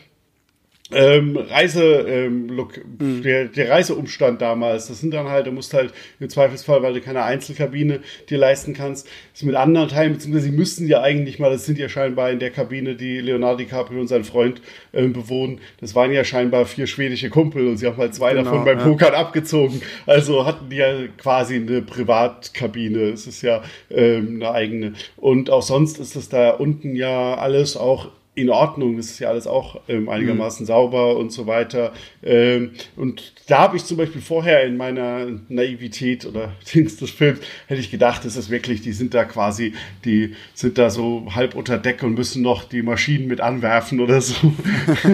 [0.93, 3.23] ähm, Reise, ähm, look, mhm.
[3.23, 7.01] der, der Reiseumstand damals, das sind dann halt, du musst halt im Zweifelsfall, weil du
[7.01, 11.51] keine Einzelkabine dir leisten kannst, ist mit anderen Teilen, beziehungsweise sie müssten ja eigentlich mal,
[11.51, 14.61] das sind ja scheinbar in der Kabine, die Leonardo DiCaprio und sein Freund
[14.93, 18.45] ähm, bewohnen, das waren ja scheinbar vier schwedische Kumpel und sie haben halt zwei genau,
[18.45, 18.85] davon beim ja.
[18.85, 19.83] Pokern abgezogen.
[20.07, 23.11] Also hatten die ja quasi eine Privatkabine.
[23.11, 24.93] Es ist ja ähm, eine eigene.
[25.17, 29.29] Und auch sonst ist das da unten ja alles auch in Ordnung, es ist ja
[29.29, 30.69] alles auch ähm, einigermaßen mhm.
[30.69, 31.93] sauber und so weiter.
[32.23, 37.41] Ähm, und da habe ich zum Beispiel vorher in meiner Naivität oder Dings des Films,
[37.67, 39.75] hätte ich gedacht, es ist wirklich, die sind da quasi,
[40.05, 44.21] die sind da so halb unter Deck und müssen noch die Maschinen mit anwerfen oder
[44.21, 44.37] so.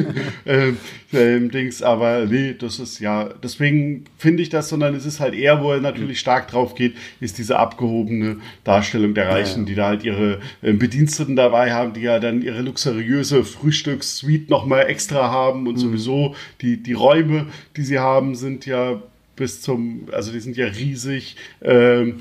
[0.46, 0.76] ähm,
[1.12, 5.34] ähm, Dings, aber nee, das ist ja, deswegen finde ich das, sondern es ist halt
[5.34, 9.66] eher, wo er natürlich stark drauf geht, ist diese abgehobene Darstellung der Reichen, ja, ja.
[9.66, 12.60] die da halt ihre äh, Bediensteten dabei haben, die ja dann ihre
[13.06, 15.80] luxuriöse Frühstückssuite nochmal extra haben und mhm.
[15.80, 17.46] sowieso die, die Räume,
[17.76, 19.02] die sie haben, sind ja
[19.36, 21.36] bis zum, also die sind ja riesig.
[21.62, 22.20] Ähm,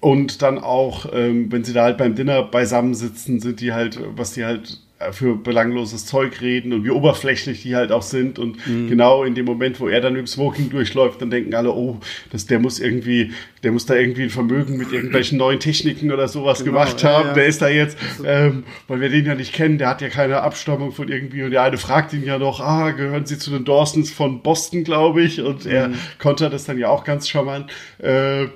[0.00, 4.00] und dann auch, ähm, wenn sie da halt beim Dinner beisammen sitzen, sind die halt,
[4.16, 4.80] was die halt
[5.12, 8.38] für belangloses Zeug reden und wie oberflächlich die halt auch sind.
[8.38, 8.88] Und mhm.
[8.88, 11.98] genau in dem Moment, wo er dann im Smoking durchläuft, dann denken alle, oh,
[12.30, 13.32] das, der muss irgendwie,
[13.62, 17.28] der muss da irgendwie ein Vermögen mit irgendwelchen neuen Techniken oder sowas genau, gemacht haben.
[17.28, 17.34] Ja.
[17.34, 20.42] Der ist da jetzt, ähm, weil wir den ja nicht kennen, der hat ja keine
[20.42, 21.44] Abstammung von irgendwie.
[21.44, 24.84] Und der eine fragt ihn ja noch, ah, gehören Sie zu den Dawsons von Boston,
[24.84, 25.40] glaube ich.
[25.40, 25.94] Und er mhm.
[26.18, 27.72] konnte das dann ja auch ganz charmant.
[27.98, 28.48] Äh,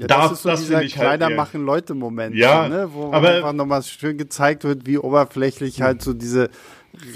[0.00, 2.88] ja, das, das ist so das dieser Kleider halt, machen Leute Moment, ja, ne?
[2.92, 6.50] wo aber, einfach nochmal schön gezeigt wird, wie oberflächlich halt so diese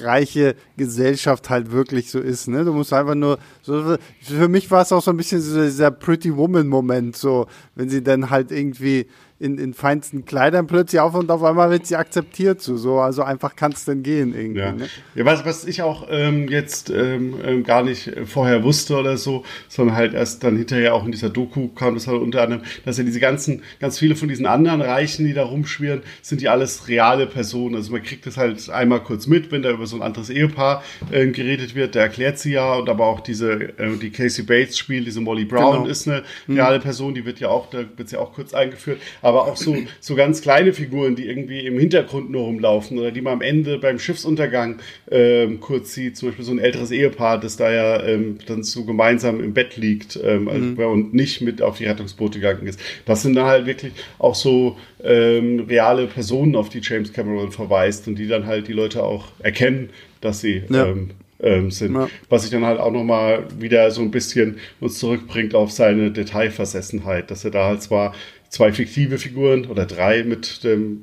[0.03, 2.49] reiche Gesellschaft halt wirklich so ist.
[2.49, 2.65] Ne?
[2.65, 5.91] Du musst einfach nur, so, für mich war es auch so ein bisschen so dieser
[5.91, 9.07] Pretty Woman Moment, so wenn sie dann halt irgendwie
[9.41, 12.61] in, in feinsten Kleidern plötzlich auf und auf einmal wird sie akzeptiert.
[12.61, 14.61] So, so also einfach kann es denn gehen irgendwie.
[14.61, 14.89] Ja, ne?
[15.15, 19.45] ja was, was ich auch ähm, jetzt ähm, ähm, gar nicht vorher wusste oder so,
[19.69, 22.99] sondern halt erst dann hinterher auch in dieser Doku kam das halt unter anderem, dass
[22.99, 26.89] ja diese ganzen, ganz viele von diesen anderen Reichen, die da rumschwirren, sind ja alles
[26.89, 27.77] reale Personen.
[27.77, 30.85] Also man kriegt das halt einmal kurz mit, wenn da über so ein anderes Ehepaar
[31.11, 34.77] äh, geredet wird, der erklärt sie ja und aber auch diese, äh, die Casey Bates
[34.77, 35.87] spielt, diese Molly Brown genau.
[35.87, 36.57] ist eine mhm.
[36.57, 39.01] reale Person, die wird ja auch, da wird sie ja auch kurz eingeführt.
[39.23, 43.11] Aber aber auch so, so ganz kleine Figuren, die irgendwie im Hintergrund nur rumlaufen oder
[43.11, 46.17] die man am Ende beim Schiffsuntergang ähm, kurz sieht.
[46.17, 49.77] Zum Beispiel so ein älteres Ehepaar, das da ja ähm, dann so gemeinsam im Bett
[49.77, 50.79] liegt ähm, also, mhm.
[50.79, 52.81] und nicht mit auf die Rettungsboote gegangen ist.
[53.07, 58.07] Das sind dann halt wirklich auch so ähm, reale Personen, auf die James Cameron verweist
[58.09, 60.87] und die dann halt die Leute auch erkennen, dass sie ja.
[60.87, 61.11] ähm,
[61.43, 61.95] ähm, sind.
[61.95, 62.09] Ja.
[62.29, 67.31] Was sich dann halt auch nochmal wieder so ein bisschen uns zurückbringt auf seine Detailversessenheit,
[67.31, 68.15] dass er da halt zwar
[68.51, 71.01] zwei fiktive Figuren oder drei mit dem,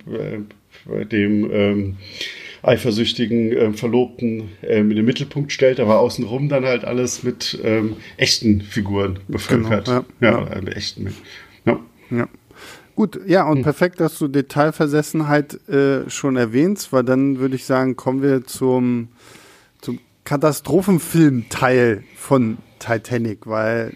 [0.92, 1.98] äh, dem ähm,
[2.62, 7.96] eifersüchtigen äh, Verlobten ähm, in den Mittelpunkt stellt, aber außenrum dann halt alles mit ähm,
[8.18, 9.86] echten Figuren bevölkert.
[9.86, 10.62] Genau, ja, ja, ja.
[10.62, 11.14] Mit echten.
[11.66, 11.80] Ja.
[12.12, 12.28] ja.
[12.96, 13.64] Gut, ja, und hm.
[13.64, 19.10] perfekt, dass du Detailversessenheit äh, schon erwähnst, weil dann würde ich sagen, kommen wir zum
[20.28, 23.94] Katastrophenfilm-Teil von Titanic, weil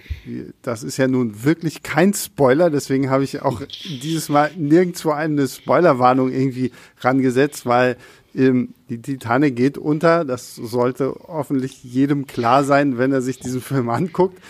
[0.62, 3.62] das ist ja nun wirklich kein Spoiler, deswegen habe ich auch
[4.02, 6.72] dieses Mal nirgendwo eine Spoilerwarnung irgendwie
[7.02, 7.98] rangesetzt, weil
[8.34, 10.24] ähm, die Titanic geht unter.
[10.24, 14.42] Das sollte hoffentlich jedem klar sein, wenn er sich diesen Film anguckt.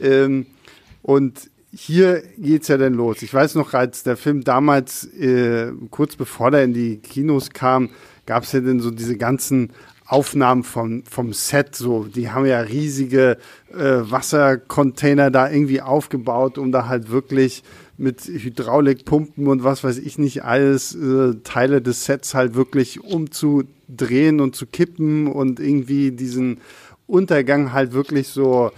[0.00, 0.46] Ähm,
[1.02, 3.20] und hier geht's ja dann los.
[3.20, 7.90] Ich weiß noch, als der Film damals, äh, kurz bevor der in die Kinos kam,
[8.24, 9.74] gab's ja dann so diese ganzen
[10.06, 13.38] Aufnahmen vom, vom Set, so, die haben ja riesige
[13.72, 17.64] äh, Wassercontainer da irgendwie aufgebaut, um da halt wirklich
[17.98, 24.40] mit Hydraulikpumpen und was weiß ich nicht alles äh, Teile des Sets halt wirklich umzudrehen
[24.40, 26.60] und zu kippen und irgendwie diesen
[27.06, 28.70] Untergang halt wirklich so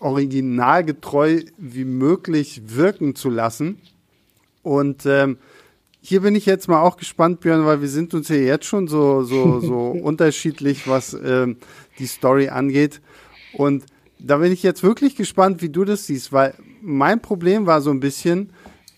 [0.00, 3.78] originalgetreu wie möglich wirken zu lassen.
[4.62, 5.38] Und ähm,
[6.00, 8.88] hier bin ich jetzt mal auch gespannt, Björn, weil wir sind uns ja jetzt schon
[8.88, 11.56] so, so, so unterschiedlich, was ähm,
[11.98, 13.00] die Story angeht.
[13.52, 13.84] Und
[14.18, 17.90] da bin ich jetzt wirklich gespannt, wie du das siehst, weil mein Problem war so
[17.90, 18.52] ein bisschen,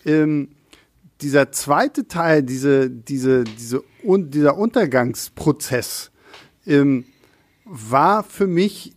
[0.05, 0.49] ähm,
[1.21, 6.11] dieser zweite Teil, diese, diese, diese, un, dieser Untergangsprozess,
[6.65, 7.05] ähm,
[7.65, 8.93] war für mich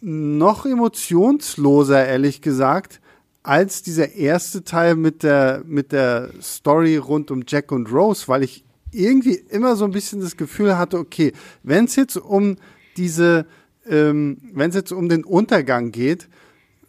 [0.00, 3.00] noch emotionsloser, ehrlich gesagt,
[3.42, 8.42] als dieser erste Teil mit der, mit der Story rund um Jack und Rose, weil
[8.42, 11.32] ich irgendwie immer so ein bisschen das Gefühl hatte, okay,
[11.62, 12.56] wenn es jetzt um
[12.96, 13.46] diese,
[13.86, 16.28] ähm, wenn es jetzt um den Untergang geht,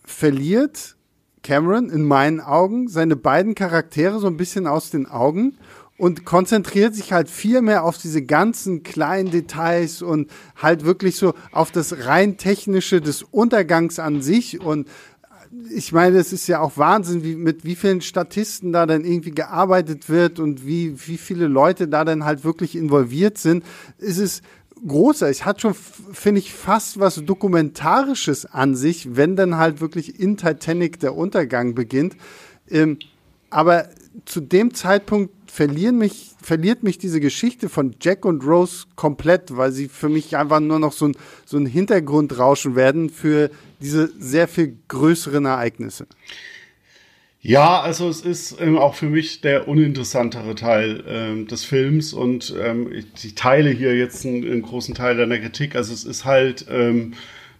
[0.04, 0.96] verliert
[1.44, 5.58] Cameron in meinen Augen seine beiden Charaktere so ein bisschen aus den Augen
[5.98, 11.34] und konzentriert sich halt viel mehr auf diese ganzen kleinen Details und halt wirklich so
[11.52, 14.88] auf das rein technische des Untergangs an sich und
[15.72, 19.32] ich meine, es ist ja auch Wahnsinn, wie, mit wie vielen Statisten da dann irgendwie
[19.32, 23.64] gearbeitet wird und wie, wie viele Leute da dann halt wirklich involviert sind.
[23.98, 24.44] Es ist
[24.88, 25.30] großer.
[25.30, 30.38] Es hat schon, finde ich, fast was Dokumentarisches an sich, wenn dann halt wirklich in
[30.38, 32.16] Titanic der Untergang beginnt.
[32.70, 33.00] Ähm,
[33.50, 33.90] aber
[34.26, 39.72] zu dem Zeitpunkt verlieren mich, verliert mich diese Geschichte von Jack und Rose komplett, weil
[39.72, 43.50] sie für mich einfach nur noch so ein, so ein Hintergrundrauschen werden für
[43.82, 46.08] diese sehr viel größeren Ereignisse.
[47.42, 52.54] Ja, also es ist ähm, auch für mich der uninteressantere Teil ähm, des Films und
[52.62, 55.76] ähm, ich, ich, teile hier jetzt einen, einen, großen Teil deiner Kritik.
[55.76, 56.66] Also es ist halt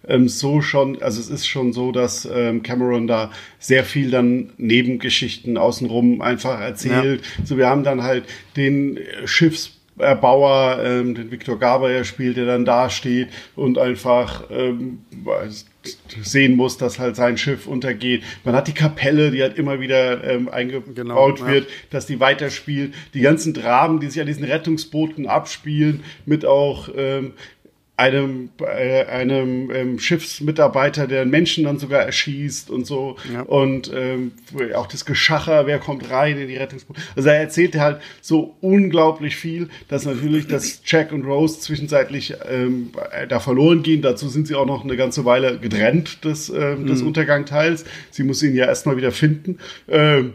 [0.06, 4.50] ähm, so schon, also es ist schon so, dass ähm, Cameron da sehr viel dann
[4.56, 7.22] Nebengeschichten außenrum einfach erzählt.
[7.22, 7.44] Ja.
[7.44, 8.24] So, wir haben dann halt
[8.56, 15.00] den Schiffs Erbauer, ähm, den Viktor Gaber spielt, der dann da steht und einfach ähm,
[16.22, 18.22] sehen muss, dass halt sein Schiff untergeht.
[18.44, 21.74] Man hat die Kapelle, die halt immer wieder ähm, eingebaut genau, wird, ja.
[21.90, 22.94] dass die weiterspielt.
[23.14, 27.32] Die ganzen Dramen, die sich an diesen Rettungsbooten abspielen, mit auch ähm,
[28.00, 33.16] einem, äh, einem ähm, Schiffsmitarbeiter, der einen Menschen dann sogar erschießt und so.
[33.30, 33.42] Ja.
[33.42, 34.32] Und ähm,
[34.74, 36.98] auch das Geschacher, wer kommt rein in die Rettungsboote.
[37.14, 42.92] Also er erzählt halt so unglaublich viel, dass natürlich dass Jack und Rose zwischenzeitlich ähm,
[43.28, 44.00] da verloren gehen.
[44.00, 47.08] Dazu sind sie auch noch eine ganze Weile getrennt des, ähm, des mhm.
[47.08, 47.84] Untergangteils.
[48.10, 49.58] Sie muss ihn ja erstmal wieder finden.
[49.88, 50.32] Ähm,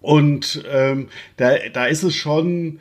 [0.00, 2.80] und ähm, da, da ist es schon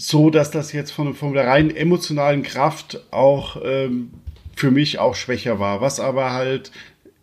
[0.00, 4.10] so, dass das jetzt von, von der rein emotionalen Kraft auch ähm,
[4.56, 5.82] für mich auch schwächer war.
[5.82, 6.72] Was aber halt,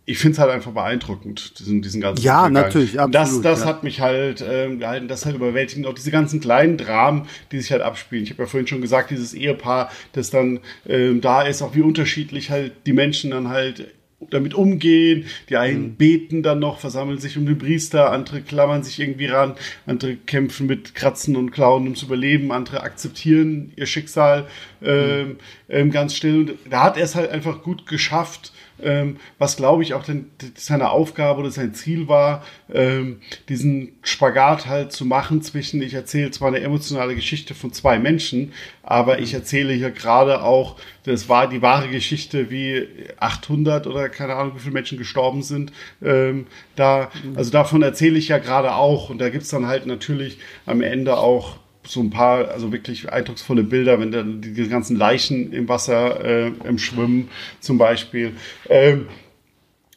[0.06, 2.54] ich finde es halt einfach beeindruckend, diesen, diesen ganzen Ja, Vergang.
[2.54, 3.16] natürlich, absolut.
[3.16, 3.66] Das, das ja.
[3.66, 5.88] hat mich halt ähm, gehalten, das halt überwältigend.
[5.88, 8.24] Auch diese ganzen kleinen Dramen, die sich halt abspielen.
[8.24, 11.82] Ich habe ja vorhin schon gesagt, dieses Ehepaar, das dann ähm, da ist, auch wie
[11.82, 13.88] unterschiedlich halt die Menschen dann halt
[14.20, 15.26] damit umgehen.
[15.50, 15.96] Die einen mhm.
[15.96, 19.56] beten dann noch, versammeln sich um den Priester, andere klammern sich irgendwie ran,
[19.86, 24.48] andere kämpfen mit Kratzen und Klauen, um zu überleben, andere akzeptieren ihr Schicksal
[24.82, 25.36] ähm, mhm.
[25.70, 26.38] ähm, ganz still.
[26.40, 30.32] Und da hat er es halt einfach gut geschafft, ähm, was glaube ich auch denn,
[30.56, 33.20] seine Aufgabe oder sein Ziel war, ähm,
[33.50, 38.54] diesen Spagat halt zu machen zwischen, ich erzähle zwar eine emotionale Geschichte von zwei Menschen,
[38.84, 42.88] aber ich erzähle hier gerade auch, das war die wahre Geschichte, wie
[43.20, 45.72] 800 oder keine Ahnung, wie viele Menschen gestorben sind.
[46.04, 50.38] Ähm, da, also davon erzähle ich ja gerade auch und da gibt's dann halt natürlich
[50.66, 51.58] am Ende auch
[51.88, 56.52] so ein paar, also wirklich eindrucksvolle Bilder, wenn dann die ganzen Leichen im Wasser äh,
[56.64, 57.30] im Schwimmen
[57.60, 58.34] zum Beispiel.
[58.70, 59.08] Ähm,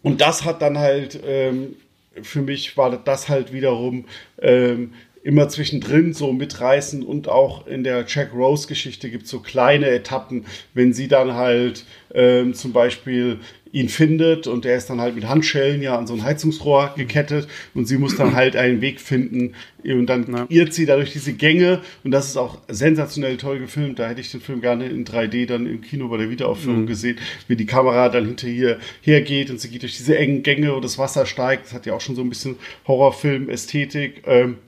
[0.02, 1.76] und das hat dann halt, ähm,
[2.22, 4.06] für mich war das halt wiederum
[4.40, 9.40] ähm, immer zwischendrin so mitreißen und auch in der Jack Rose Geschichte gibt es so
[9.40, 11.84] kleine Etappen, wenn sie dann halt
[12.14, 13.38] ähm, zum Beispiel
[13.72, 17.46] ihn findet und der ist dann halt mit Handschellen ja an so ein Heizungsrohr gekettet
[17.72, 19.54] und sie muss dann halt einen Weg finden
[19.84, 20.46] und dann ja.
[20.48, 23.98] irrt sie dadurch diese Gänge und das ist auch sensationell toll gefilmt.
[23.98, 26.86] Da hätte ich den Film gerne in 3D dann im Kino bei der Wiederaufführung mhm.
[26.86, 30.74] gesehen, wie die Kamera dann hinter ihr hergeht und sie geht durch diese engen Gänge
[30.74, 31.66] und das Wasser steigt.
[31.66, 32.56] Das hat ja auch schon so ein bisschen
[32.88, 34.22] Horrorfilm-Ästhetik.
[34.26, 34.58] Ähm,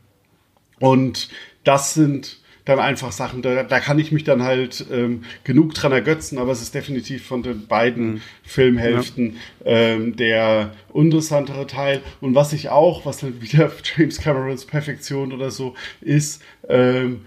[0.78, 1.28] und
[1.64, 5.93] das sind dann einfach Sachen, da, da kann ich mich dann halt ähm, genug dran
[5.93, 8.21] ergötzen, aber es ist definitiv von den beiden mhm.
[8.45, 9.71] Filmhälften ja.
[9.73, 12.03] ähm, der interessantere Teil.
[12.21, 17.23] Und was ich auch, was dann wieder James Camerons Perfektion oder so ist, ähm,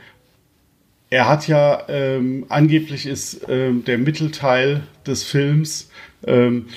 [1.10, 5.90] er hat ja ähm, angeblich ist ähm, der Mittelteil des Films
[6.26, 6.68] ähm,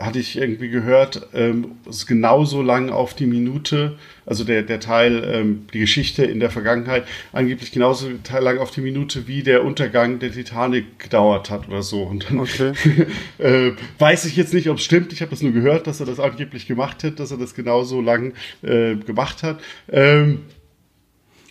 [0.00, 5.22] hatte ich irgendwie gehört, ähm, ist genauso lang auf die Minute, also der, der Teil,
[5.24, 8.08] ähm, die Geschichte in der Vergangenheit, angeblich genauso
[8.40, 12.02] lang auf die Minute, wie der Untergang der Titanic gedauert hat oder so.
[12.02, 12.72] Und dann okay.
[13.38, 15.12] äh, weiß ich jetzt nicht, ob es stimmt.
[15.12, 18.00] Ich habe das nur gehört, dass er das angeblich gemacht hat, dass er das genauso
[18.00, 18.32] lang
[18.62, 19.60] äh, gemacht hat.
[19.90, 20.40] Ähm,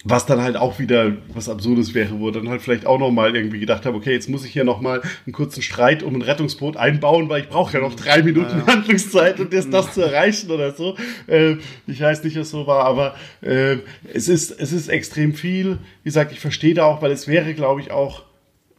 [0.05, 3.59] was dann halt auch wieder was Absurdes wäre, wo dann halt vielleicht auch nochmal irgendwie
[3.59, 7.27] gedacht habe, okay, jetzt muss ich hier nochmal einen kurzen Streit um ein Rettungsboot einbauen,
[7.27, 8.67] weil ich brauche ja noch drei Minuten ja.
[8.67, 10.95] Handlungszeit, um das, das zu erreichen oder so.
[11.27, 13.77] Äh, ich weiß nicht, was so war, aber äh,
[14.13, 15.79] es, ist, es ist extrem viel.
[16.03, 18.23] Wie gesagt, ich verstehe da auch, weil es wäre, glaube ich, auch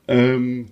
[0.09, 0.69] ähm,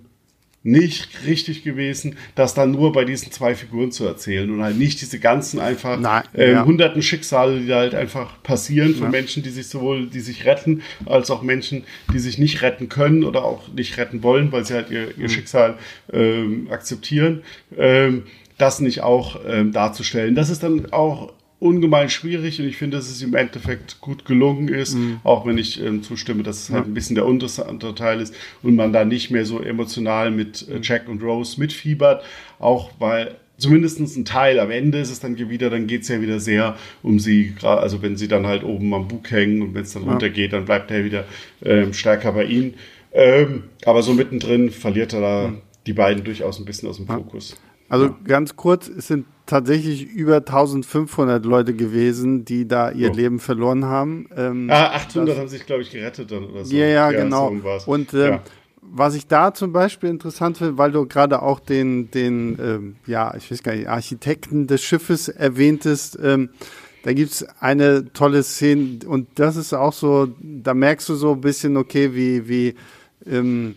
[0.61, 4.99] nicht richtig gewesen, das dann nur bei diesen zwei Figuren zu erzählen und halt nicht
[4.99, 6.65] diese ganzen einfach Nein, äh, ja.
[6.65, 9.09] hunderten Schicksale, die halt einfach passieren von ja.
[9.09, 11.83] Menschen, die sich sowohl, die sich retten, als auch Menschen,
[12.13, 15.23] die sich nicht retten können oder auch nicht retten wollen, weil sie halt ihr, ihr
[15.23, 15.29] mhm.
[15.29, 15.77] Schicksal
[16.11, 17.43] ähm, akzeptieren.
[17.77, 18.23] Ähm,
[18.57, 20.35] das nicht auch ähm, darzustellen.
[20.35, 24.69] Das ist dann auch ungemein schwierig und ich finde, dass es im Endeffekt gut gelungen
[24.69, 25.19] ist, mhm.
[25.23, 28.33] auch wenn ich ähm, zustimme, dass es halt ein bisschen der unterste Teil ist
[28.63, 32.23] und man da nicht mehr so emotional mit äh, Jack und Rose mitfiebert,
[32.59, 36.21] auch weil zumindest ein Teil, am Ende ist es dann wieder, dann geht es ja
[36.21, 39.83] wieder sehr um sie, also wenn sie dann halt oben am Bug hängen und wenn
[39.83, 40.11] es dann ja.
[40.11, 41.25] runtergeht, dann bleibt er wieder
[41.63, 42.75] ähm, stärker bei ihnen.
[43.11, 45.57] Ähm, aber so mittendrin verliert er da mhm.
[45.85, 47.57] die beiden durchaus ein bisschen aus dem Fokus.
[47.89, 48.15] Also ja.
[48.23, 53.15] ganz kurz, es sind tatsächlich über 1500 Leute gewesen, die da ihr oh.
[53.15, 54.29] Leben verloren haben.
[54.37, 56.75] Ähm, ah, 800 das, haben sich, glaube ich, gerettet dann oder so.
[56.75, 57.51] Ja, ja, ja genau.
[57.79, 58.41] So Und ähm, ja.
[58.81, 63.33] was ich da zum Beispiel interessant finde, weil du gerade auch den, den ähm, ja,
[63.35, 66.49] ich weiß gar nicht, Architekten des Schiffes erwähntest, ähm,
[67.03, 71.41] da gibt's eine tolle Szene und das ist auch so, da merkst du so ein
[71.41, 72.75] bisschen, okay, wie, wie
[73.25, 73.75] ähm,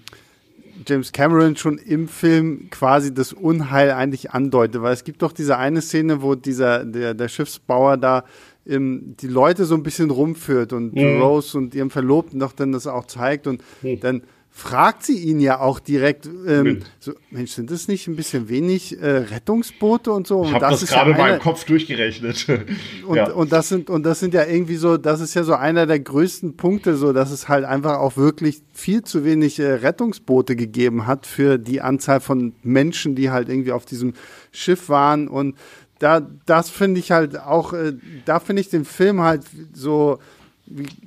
[0.87, 5.59] James Cameron schon im Film quasi das Unheil eigentlich andeutet, weil es gibt doch diese
[5.59, 8.24] eine Szene, wo dieser der, der Schiffsbauer da
[8.66, 11.20] ähm, die Leute so ein bisschen rumführt und mhm.
[11.20, 14.01] Rose und ihrem Verlobten doch dann das auch zeigt und mhm.
[14.01, 14.22] dann
[14.55, 19.00] fragt sie ihn ja auch direkt, ähm, so, Mensch, sind das nicht ein bisschen wenig
[19.00, 20.44] äh, Rettungsboote und so?
[20.44, 22.46] Ich habe das, das gerade ja in meinem Kopf durchgerechnet.
[23.07, 23.32] und, ja.
[23.32, 26.00] und das sind und das sind ja irgendwie so, das ist ja so einer der
[26.00, 31.07] größten Punkte, so dass es halt einfach auch wirklich viel zu wenig äh, Rettungsboote gegeben
[31.07, 34.12] hat für die Anzahl von Menschen, die halt irgendwie auf diesem
[34.53, 35.57] Schiff waren und
[35.98, 37.94] da das finde ich halt auch, äh,
[38.26, 40.18] da finde ich den Film halt so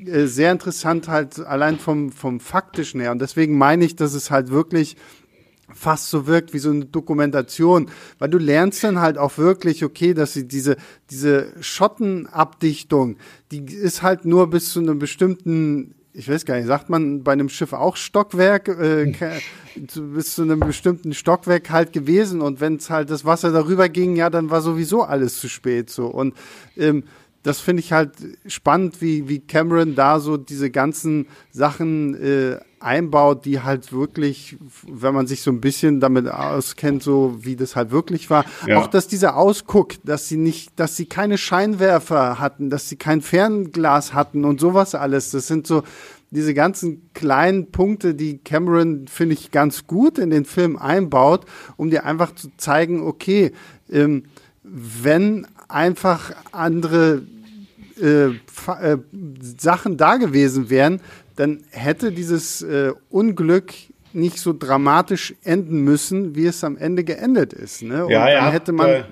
[0.06, 3.12] äh, sehr interessant halt allein vom, vom faktischen her.
[3.12, 4.98] Und deswegen meine ich, dass es halt wirklich
[5.74, 7.90] fast so wirkt wie so eine Dokumentation,
[8.20, 10.78] weil du lernst dann halt auch wirklich, okay, dass sie diese,
[11.10, 13.18] diese Schottenabdichtung,
[13.52, 17.34] die ist halt nur bis zu einem bestimmten, ich weiß gar nicht, sagt man bei
[17.34, 19.14] einem Schiff auch Stockwerk, äh,
[19.76, 22.42] bis zu einem bestimmten Stockwerk halt gewesen.
[22.42, 25.90] Und wenn es halt das Wasser darüber ging, ja, dann war sowieso alles zu spät
[25.90, 26.08] so.
[26.08, 26.36] Und
[26.78, 27.04] ähm,
[27.46, 28.12] das finde ich halt
[28.48, 35.14] spannend, wie, wie Cameron da so diese ganzen Sachen äh, einbaut, die halt wirklich, wenn
[35.14, 38.46] man sich so ein bisschen damit auskennt, so wie das halt wirklich war.
[38.66, 38.80] Ja.
[38.80, 43.22] Auch dass dieser Ausguck, dass sie nicht, dass sie keine Scheinwerfer hatten, dass sie kein
[43.22, 45.30] Fernglas hatten und sowas alles.
[45.30, 45.84] Das sind so
[46.32, 51.46] diese ganzen kleinen Punkte, die Cameron, finde ich, ganz gut in den Film einbaut,
[51.78, 53.52] um dir einfach zu zeigen, okay,
[53.92, 54.24] ähm,
[54.64, 57.22] wenn einfach andere
[58.02, 58.98] äh, äh,
[59.58, 61.02] Sachen da gewesen wären,
[61.36, 63.74] dann hätte dieses äh, Unglück
[64.14, 67.84] nicht so dramatisch enden müssen, wie es am Ende geendet ist.
[67.84, 68.06] Ne?
[68.06, 68.90] Und ja, dann hätte man.
[68.90, 69.04] Äh,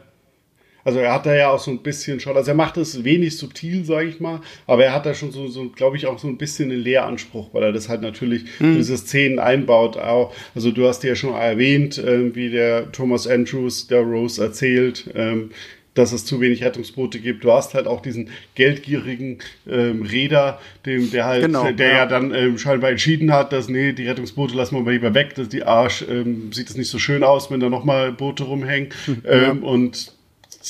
[0.86, 3.38] also er hat da ja auch so ein bisschen schon, also er macht es wenig
[3.38, 6.28] subtil, sage ich mal, aber er hat da schon so, so glaube ich, auch so
[6.28, 8.76] ein bisschen einen Lehranspruch, weil er das halt natürlich mhm.
[8.76, 9.98] diese Szenen einbaut.
[9.98, 15.10] Auch, also du hast ja schon erwähnt, äh, wie der Thomas Andrews der Rose erzählt,
[15.16, 15.52] ähm,
[15.94, 17.44] dass es zu wenig Rettungsboote gibt.
[17.44, 19.40] Du hast halt auch diesen geldgierigen
[19.70, 23.70] ähm, Räder, dem, der halt, genau, der ja, ja dann ähm, scheinbar entschieden hat, dass
[23.70, 26.90] nee, die Rettungsboote lassen wir mal lieber weg, dass die Arsch ähm, sieht es nicht
[26.90, 28.90] so schön aus, wenn da nochmal Boote rumhängen.
[29.24, 29.52] Ja.
[29.52, 30.12] Ähm, und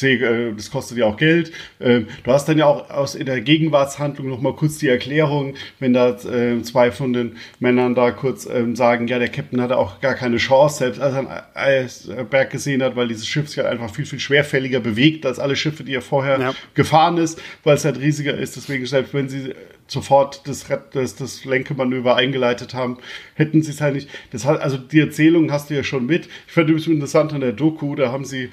[0.02, 1.52] äh, das kostet ja auch Geld.
[1.80, 5.56] Ähm, du hast dann ja auch aus in der Gegenwartshandlung noch mal kurz die Erklärung,
[5.80, 9.78] wenn da äh, zwei von den Männern da kurz ähm, sagen, ja, der Captain hatte
[9.78, 13.60] auch gar keine Chance, selbst als er einen Eisberg gesehen hat, weil dieses Schiff sich
[13.60, 16.54] halt einfach viel, viel schwerfälliger bewegt als alle Schiffe, die er vorher ja.
[16.74, 18.56] gefahren ist, weil es halt riesiger ist.
[18.56, 19.54] Deswegen, selbst wenn sie
[19.88, 22.98] sofort das, das, das Lenkemanöver eingeleitet haben,
[23.36, 24.10] hätten sie es halt nicht.
[24.32, 26.28] Das hat, also die Erzählung hast du ja schon mit.
[26.48, 28.50] Ich fand übrigens interessant an der Doku, da haben sie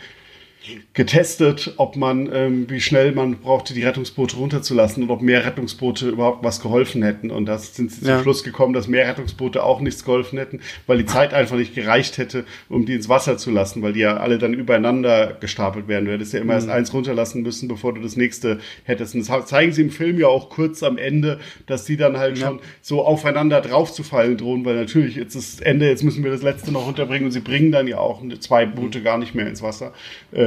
[0.93, 6.11] getestet, ob man, ähm, wie schnell man brauchte, die Rettungsboote runterzulassen und ob mehr Rettungsboote
[6.11, 7.31] überhaupt was geholfen hätten.
[7.31, 8.17] Und da sind sie ja.
[8.17, 11.75] zum Schluss gekommen, dass mehr Rettungsboote auch nichts geholfen hätten, weil die Zeit einfach nicht
[11.75, 15.89] gereicht hätte, um die ins Wasser zu lassen, weil die ja alle dann übereinander gestapelt
[15.89, 16.05] werden.
[16.05, 16.59] Du hättest ja immer mhm.
[16.59, 19.15] erst eins runterlassen müssen, bevor du das nächste hättest.
[19.15, 22.39] Und das zeigen sie im Film ja auch kurz am Ende, dass die dann halt
[22.39, 22.49] ja.
[22.49, 26.71] schon so aufeinander draufzufallen drohen, weil natürlich jetzt das Ende, jetzt müssen wir das letzte
[26.71, 29.05] noch runterbringen und sie bringen dann ja auch zwei Boote mhm.
[29.05, 29.95] gar nicht mehr ins Wasser.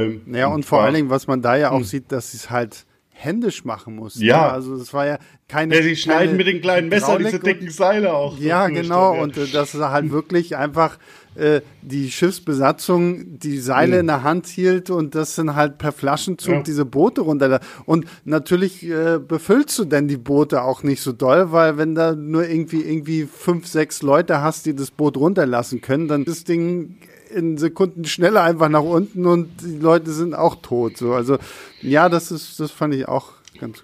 [0.04, 1.84] Ähm, ja, und vor allen Dingen, was man da ja auch hm.
[1.84, 4.22] sieht, dass sie es halt händisch machen mussten.
[4.22, 4.48] Ja.
[4.48, 4.52] Ne?
[4.52, 5.74] Also es war ja keine.
[5.76, 8.38] Ja, sie schneiden mit den kleinen Messern diese dicken Seile auch.
[8.38, 9.20] Ja, genau.
[9.20, 10.98] Und äh, dass er halt wirklich einfach
[11.36, 14.00] äh, die Schiffsbesatzung die Seile mhm.
[14.00, 16.62] in der Hand hielt und das dann halt per Flaschenzug ja.
[16.62, 17.60] diese Boote runter.
[17.86, 22.14] Und natürlich äh, befüllst du denn die Boote auch nicht so doll, weil wenn da
[22.14, 26.98] nur irgendwie irgendwie fünf, sechs Leute hast, die das Boot runterlassen können, dann das Ding
[27.30, 30.96] in Sekunden schneller einfach nach unten und die Leute sind auch tot.
[30.96, 31.12] So.
[31.14, 31.38] Also
[31.80, 33.82] ja, das ist, das fand ich auch ganz.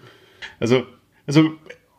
[0.59, 0.85] Also,
[1.27, 1.51] also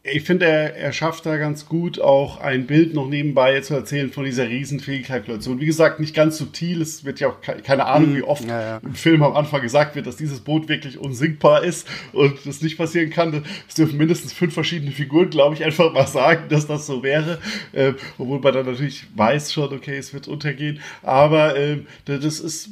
[0.03, 4.11] ich finde, er, er schafft da ganz gut auch ein Bild noch nebenbei zu erzählen
[4.11, 5.59] von dieser riesen Fehlkalkulation.
[5.59, 6.81] Wie gesagt, nicht ganz subtil.
[6.81, 8.77] Es wird ja auch keine Ahnung, wie oft ja, ja.
[8.77, 12.77] im Film am Anfang gesagt wird, dass dieses Boot wirklich unsinkbar ist und das nicht
[12.77, 13.43] passieren kann.
[13.67, 17.37] Es dürfen mindestens fünf verschiedene Figuren, glaube ich, einfach mal sagen, dass das so wäre.
[17.71, 20.79] Äh, obwohl man dann natürlich weiß schon, okay, es wird untergehen.
[21.03, 22.71] Aber äh, das ist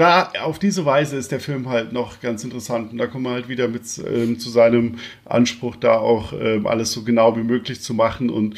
[0.00, 3.32] da auf diese Weise ist der Film halt noch ganz interessant und da kommen wir
[3.32, 4.96] halt wieder mit ähm, zu seinem
[5.26, 8.56] Anspruch, da auch ähm, alles so genau wie möglich zu machen und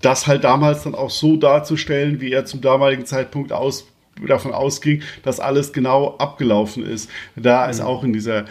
[0.00, 3.88] das halt damals dann auch so darzustellen, wie er zum damaligen Zeitpunkt aus,
[4.28, 7.10] davon ausging, dass alles genau abgelaufen ist.
[7.34, 7.86] Da ist mhm.
[7.86, 8.44] auch in dieser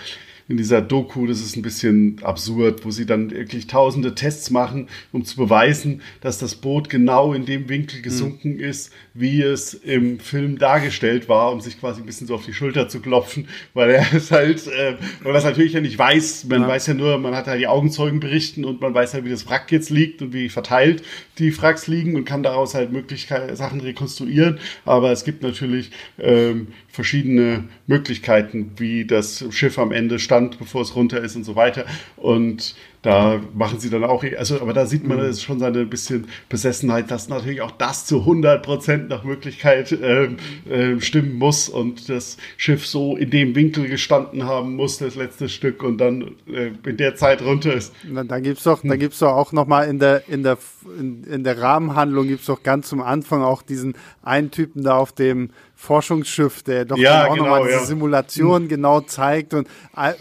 [0.53, 4.87] in dieser Doku, das ist ein bisschen absurd, wo sie dann wirklich tausende Tests machen,
[5.11, 8.59] um zu beweisen, dass das Boot genau in dem Winkel gesunken mhm.
[8.59, 12.53] ist, wie es im Film dargestellt war, um sich quasi ein bisschen so auf die
[12.53, 16.45] Schulter zu klopfen, weil er es halt, äh, weil man es natürlich ja nicht weiß,
[16.45, 16.67] man ja.
[16.67, 19.49] weiß ja nur, man hat halt die Augenzeugen berichten und man weiß halt, wie das
[19.49, 21.01] Wrack jetzt liegt und wie verteilt
[21.39, 25.89] die Wracks liegen und kann daraus halt Möglichkeiten, Sachen rekonstruieren, aber es gibt natürlich
[26.19, 31.55] ähm, verschiedene Möglichkeiten, wie das Schiff am Ende stand, bevor es runter ist und so
[31.55, 31.85] weiter.
[32.17, 35.33] Und da machen sie dann auch, also, aber da sieht man mhm.
[35.33, 40.29] schon seine bisschen Besessenheit, dass natürlich auch das zu 100 Prozent nach Möglichkeit äh,
[40.69, 45.49] äh, stimmen muss und das Schiff so in dem Winkel gestanden haben muss, das letzte
[45.49, 47.91] Stück und dann äh, in der Zeit runter ist.
[48.07, 48.99] Na, da gibt's doch, hm.
[48.99, 50.59] gibt's doch auch nochmal in der, in der,
[50.97, 55.11] in, in der Rahmenhandlung gibt's doch ganz zum Anfang auch diesen einen Typen da auf
[55.11, 55.49] dem
[55.83, 57.85] Forschungsschiff, der doch ja, auch genau, nochmal diese ja.
[57.85, 58.67] Simulation mhm.
[58.69, 59.67] genau zeigt und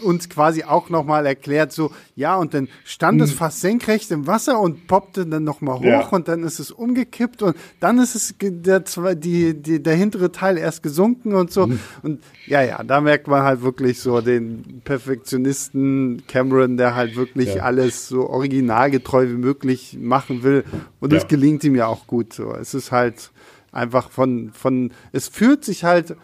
[0.01, 3.23] uns quasi auch nochmal erklärt, so, ja, und dann stand mhm.
[3.23, 6.07] es fast senkrecht im Wasser und poppte dann nochmal hoch ja.
[6.09, 8.83] und dann ist es umgekippt und dann ist es der,
[9.15, 11.67] die, die, der hintere Teil erst gesunken und so.
[11.67, 11.79] Mhm.
[12.01, 17.63] Und ja, ja, da merkt man halt wirklich so den Perfektionisten Cameron, der halt wirklich
[17.63, 20.65] alles so originalgetreu wie möglich machen will.
[20.99, 22.53] Und das gelingt ihm ja auch gut so.
[22.53, 23.31] Es ist halt,
[23.73, 26.15] einfach von, von, es fühlt sich halt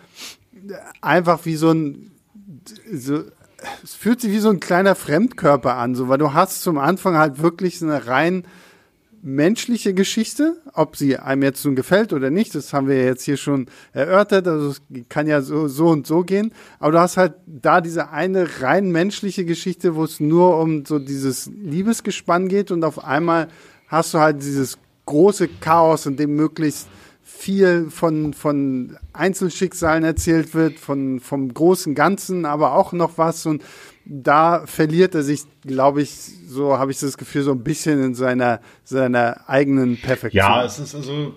[1.01, 2.11] einfach wie so ein,
[2.91, 3.23] so,
[3.83, 7.17] es fühlt sich wie so ein kleiner Fremdkörper an, so, weil du hast zum Anfang
[7.17, 8.43] halt wirklich eine rein
[9.21, 13.37] menschliche Geschichte, ob sie einem jetzt nun gefällt oder nicht, das haben wir jetzt hier
[13.37, 17.33] schon erörtert, also es kann ja so, so und so gehen, aber du hast halt
[17.45, 22.71] da diese eine rein menschliche Geschichte, wo es nur um so dieses Liebesgespann geht.
[22.71, 23.49] Und auf einmal
[23.87, 26.87] hast du halt dieses große Chaos, in dem möglichst
[27.37, 33.45] viel von, von Einzelschicksalen erzählt wird, von, vom großen Ganzen, aber auch noch was.
[33.45, 33.63] Und
[34.05, 38.15] da verliert er sich, glaube ich, so habe ich das Gefühl, so ein bisschen in
[38.15, 40.43] seiner, seiner eigenen Perfektion.
[40.43, 41.35] Ja, es ist also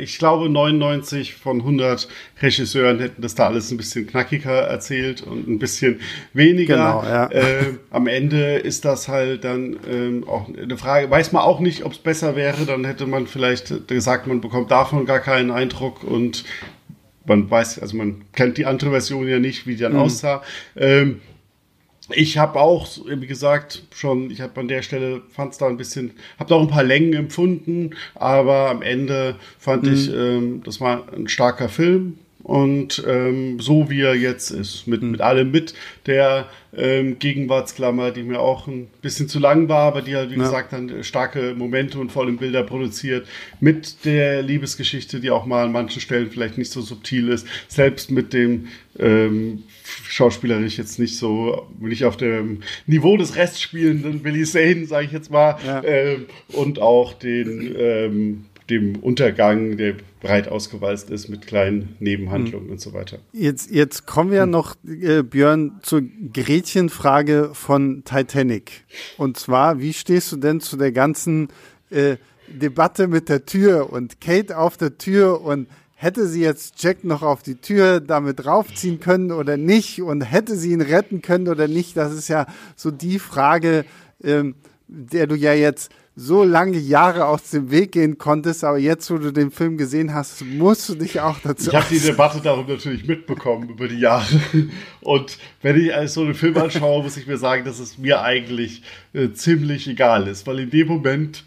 [0.00, 2.08] ich glaube, 99 von 100
[2.40, 6.00] Regisseuren hätten das da alles ein bisschen knackiger erzählt und ein bisschen
[6.32, 6.76] weniger.
[6.76, 7.30] Genau, ja.
[7.30, 11.10] äh, am Ende ist das halt dann ähm, auch eine Frage.
[11.10, 12.64] Weiß man auch nicht, ob es besser wäre.
[12.66, 16.44] Dann hätte man vielleicht gesagt, man bekommt davon gar keinen Eindruck und
[17.26, 20.00] man weiß, also man kennt die andere Version ja nicht, wie die dann mhm.
[20.00, 20.42] aussah.
[20.76, 21.20] Ähm,
[22.10, 25.76] ich habe auch, wie gesagt, schon, ich habe an der Stelle, fand es da ein
[25.76, 29.92] bisschen, habe da auch ein paar Längen empfunden, aber am Ende fand mhm.
[29.92, 35.02] ich, ähm, das war ein starker Film, und ähm, so wie er jetzt ist, mit,
[35.02, 35.12] mhm.
[35.12, 35.74] mit allem mit
[36.06, 40.36] der ähm, Gegenwartsklammer, die mir auch ein bisschen zu lang war, aber die halt, wie
[40.36, 40.42] ja.
[40.42, 43.28] gesagt, dann starke Momente und vor allem Bilder produziert,
[43.60, 48.10] mit der Liebesgeschichte, die auch mal an manchen Stellen vielleicht nicht so subtil ist, selbst
[48.10, 54.86] mit dem ähm, schauspielerisch jetzt nicht so, nicht auf dem Niveau des Restspielenden Billy Zane,
[54.86, 55.82] sage ich jetzt mal, ja.
[55.84, 62.72] ähm, und auch den ähm, dem Untergang, der breit ausgewalzt ist mit kleinen Nebenhandlungen hm.
[62.72, 63.18] und so weiter.
[63.32, 64.50] Jetzt, jetzt kommen wir hm.
[64.50, 66.02] noch, äh, Björn, zur
[66.32, 68.84] Gretchenfrage von Titanic.
[69.18, 71.48] Und zwar, wie stehst du denn zu der ganzen
[71.90, 72.16] äh,
[72.48, 75.68] Debatte mit der Tür und Kate auf der Tür und
[76.02, 80.56] hätte sie jetzt Jack noch auf die Tür damit raufziehen können oder nicht und hätte
[80.56, 81.96] sie ihn retten können oder nicht?
[81.96, 83.84] Das ist ja so die Frage,
[84.22, 84.56] ähm,
[84.88, 89.16] der du ja jetzt so lange Jahre aus dem Weg gehen konntest, aber jetzt, wo
[89.16, 91.70] du den Film gesehen hast, musst du dich auch dazu.
[91.70, 94.26] Ich habe die Debatte darum natürlich mitbekommen über die Jahre.
[95.00, 98.82] Und wenn ich so einen Film anschaue, muss ich mir sagen, dass es mir eigentlich
[99.14, 101.44] äh, ziemlich egal ist, weil in dem Moment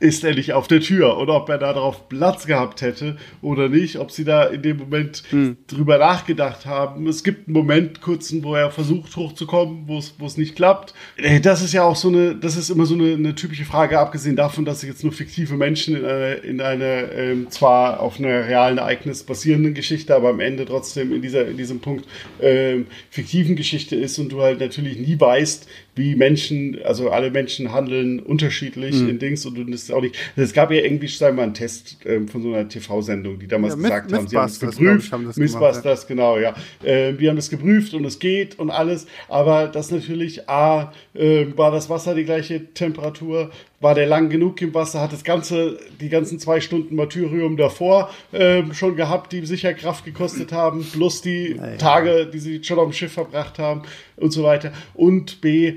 [0.00, 3.68] ist er nicht auf der Tür und ob er da drauf Platz gehabt hätte oder
[3.68, 5.58] nicht, ob sie da in dem Moment hm.
[5.66, 7.06] drüber nachgedacht haben.
[7.06, 10.94] Es gibt einen Moment kurzen, wo er versucht hochzukommen, wo es nicht klappt.
[11.16, 13.98] Äh, das ist ja auch so eine, das ist immer so eine, eine typische Frage,
[13.98, 18.48] abgesehen davon, dass jetzt nur fiktive Menschen in einer, in einer ähm, zwar auf einer
[18.48, 22.06] realen Ereignis basierenden Geschichte, aber am Ende trotzdem in dieser in diesem Punkt
[22.40, 25.68] ähm, fiktiven Geschichte ist und du halt natürlich nie weißt,
[26.00, 29.10] wie Menschen, also alle Menschen handeln unterschiedlich mhm.
[29.10, 30.16] in Dings und das ist auch nicht.
[30.34, 33.46] Es gab ja irgendwie, sagen wir mal, einen Test ähm, von so einer TV-Sendung, die
[33.46, 35.12] damals ja, gesagt haben, sie haben es geprüft.
[35.36, 36.54] Mythbusters, genau, ja.
[36.82, 41.46] Äh, die haben es geprüft und es geht und alles, aber das natürlich, A, äh,
[41.54, 45.78] war das Wasser die gleiche Temperatur, war der lang genug im Wasser, hat das ganze,
[46.00, 51.22] die ganzen zwei Stunden Martyrium davor äh, schon gehabt, die sicher Kraft gekostet haben, plus
[51.22, 51.76] die naja.
[51.76, 53.82] Tage, die sie schon auf dem Schiff verbracht haben
[54.16, 54.72] und so weiter.
[54.94, 55.76] Und B,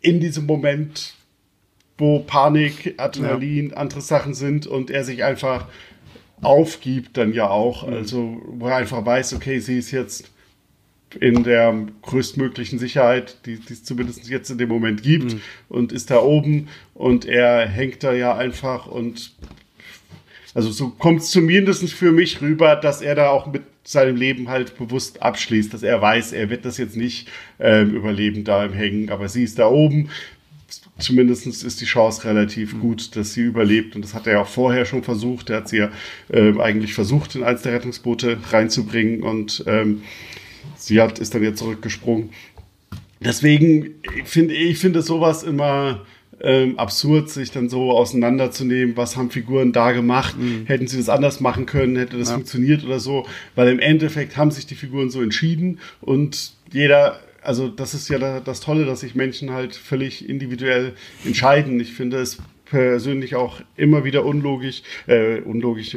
[0.00, 1.14] in diesem Moment,
[1.96, 3.76] wo Panik, Adrenalin, ja.
[3.76, 5.66] andere Sachen sind und er sich einfach
[6.42, 7.86] aufgibt, dann ja auch.
[7.86, 7.92] Mhm.
[7.92, 10.30] Also, wo er einfach weiß, okay, sie ist jetzt
[11.20, 15.40] in der größtmöglichen Sicherheit, die, die es zumindest jetzt in dem Moment gibt mhm.
[15.68, 19.32] und ist da oben und er hängt da ja einfach und
[20.58, 24.48] also so kommt es zumindest für mich rüber, dass er da auch mit seinem Leben
[24.48, 27.28] halt bewusst abschließt, dass er weiß, er wird das jetzt nicht
[27.60, 30.10] äh, überleben da im Hängen, aber sie ist da oben.
[30.98, 32.80] Zumindest ist die Chance relativ mhm.
[32.80, 33.94] gut, dass sie überlebt.
[33.94, 35.48] Und das hat er ja auch vorher schon versucht.
[35.48, 35.92] Er hat sie ja
[36.28, 39.22] äh, eigentlich versucht, in eins der Rettungsboote reinzubringen.
[39.22, 40.02] Und ähm,
[40.76, 42.30] sie hat, ist dann jetzt zurückgesprungen.
[43.20, 43.94] Deswegen
[44.24, 46.04] finde ich finde sowas immer
[46.40, 50.66] ähm, absurd, sich dann so auseinanderzunehmen, was haben Figuren da gemacht, mhm.
[50.66, 52.34] hätten sie das anders machen können, hätte das ja.
[52.34, 57.68] funktioniert oder so, weil im Endeffekt haben sich die Figuren so entschieden und jeder also
[57.68, 61.80] das ist ja das Tolle, dass sich Menschen halt völlig individuell entscheiden.
[61.80, 62.38] Ich finde es
[62.70, 65.96] persönlich auch immer wieder unlogisch, äh, unlogisch,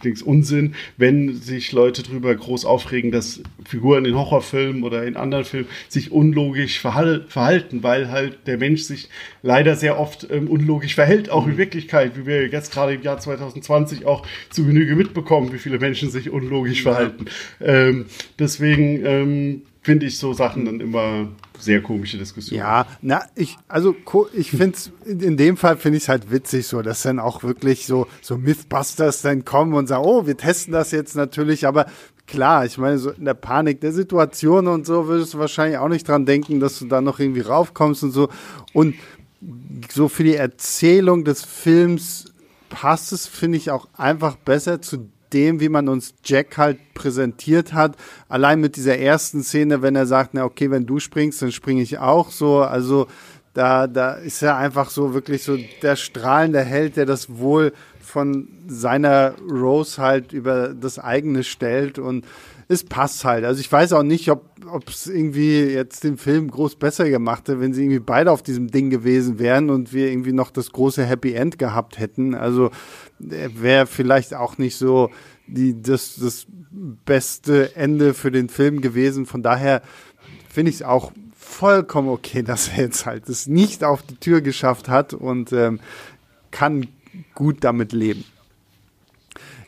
[0.00, 5.44] klingt Unsinn, wenn sich Leute drüber groß aufregen, dass Figuren in Horrorfilmen oder in anderen
[5.44, 9.08] Filmen sich unlogisch verhal verhalten, weil halt der Mensch sich
[9.42, 11.52] leider sehr oft ähm, unlogisch verhält, auch mhm.
[11.52, 15.78] in Wirklichkeit, wie wir jetzt gerade im Jahr 2020 auch zu Genüge mitbekommen, wie viele
[15.78, 17.26] Menschen sich unlogisch verhalten.
[17.60, 18.06] Ähm,
[18.38, 21.28] deswegen ähm, finde ich so Sachen dann immer
[21.58, 22.60] sehr komische Diskussionen.
[22.60, 23.94] Ja, na, ich, also
[24.32, 27.42] ich finde es, in dem Fall finde ich es halt witzig so, dass dann auch
[27.42, 31.86] wirklich so, so Mythbusters dann kommen und sagen, oh, wir testen das jetzt natürlich, aber
[32.26, 35.88] klar, ich meine, so in der Panik der Situation und so würdest du wahrscheinlich auch
[35.88, 38.28] nicht dran denken, dass du da noch irgendwie raufkommst und so.
[38.72, 38.94] Und
[39.90, 42.32] so für die Erzählung des Films
[42.68, 47.72] passt es, finde ich, auch einfach besser zu dem, wie man uns Jack halt präsentiert
[47.72, 47.96] hat.
[48.28, 51.82] Allein mit dieser ersten Szene, wenn er sagt, na okay, wenn du springst, dann springe
[51.82, 52.58] ich auch so.
[52.60, 53.06] Also
[53.54, 58.48] da, da ist er einfach so wirklich so der strahlende Held, der das Wohl von
[58.66, 62.24] seiner Rose halt über das eigene stellt und
[62.68, 63.44] es passt halt.
[63.44, 64.51] Also ich weiß auch nicht, ob
[64.86, 68.68] es irgendwie jetzt den Film groß besser gemacht hätte, wenn sie irgendwie beide auf diesem
[68.68, 72.34] Ding gewesen wären und wir irgendwie noch das große Happy End gehabt hätten.
[72.34, 72.70] Also
[73.18, 75.10] wäre vielleicht auch nicht so
[75.46, 76.46] die, das, das
[77.04, 79.26] beste Ende für den Film gewesen.
[79.26, 79.82] Von daher
[80.48, 84.40] finde ich es auch vollkommen okay, dass er jetzt halt es nicht auf die Tür
[84.40, 85.80] geschafft hat und ähm,
[86.50, 86.88] kann
[87.34, 88.24] gut damit leben.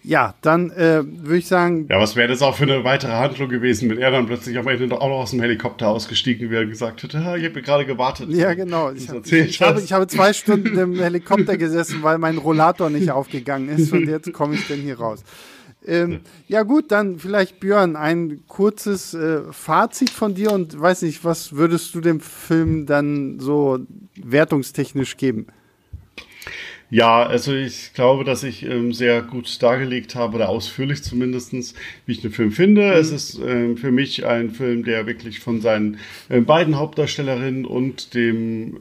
[0.06, 1.86] Ja, dann äh, würde ich sagen.
[1.88, 4.68] Ja, was wäre das auch für eine weitere Handlung gewesen, wenn er dann plötzlich am
[4.68, 8.28] Ende auch noch aus dem Helikopter ausgestiegen wäre und gesagt hätte, ich habe gerade gewartet.
[8.28, 8.92] Ja, genau.
[8.92, 13.10] Ich, hab, ich, habe, ich habe zwei Stunden im Helikopter gesessen, weil mein Rollator nicht
[13.10, 15.24] aufgegangen ist und jetzt komme ich denn hier raus.
[15.86, 21.24] Ähm, ja gut, dann vielleicht Björn, ein kurzes äh, Fazit von dir und weiß nicht,
[21.24, 23.78] was würdest du dem Film dann so
[24.16, 25.46] wertungstechnisch geben?
[26.94, 31.74] Ja, also ich glaube, dass ich ähm, sehr gut dargelegt habe, oder ausführlich zumindestens,
[32.06, 32.82] wie ich den Film finde.
[32.82, 32.92] Mhm.
[32.92, 38.14] Es ist ähm, für mich ein Film, der wirklich von seinen äh, beiden Hauptdarstellerinnen und
[38.14, 38.76] dem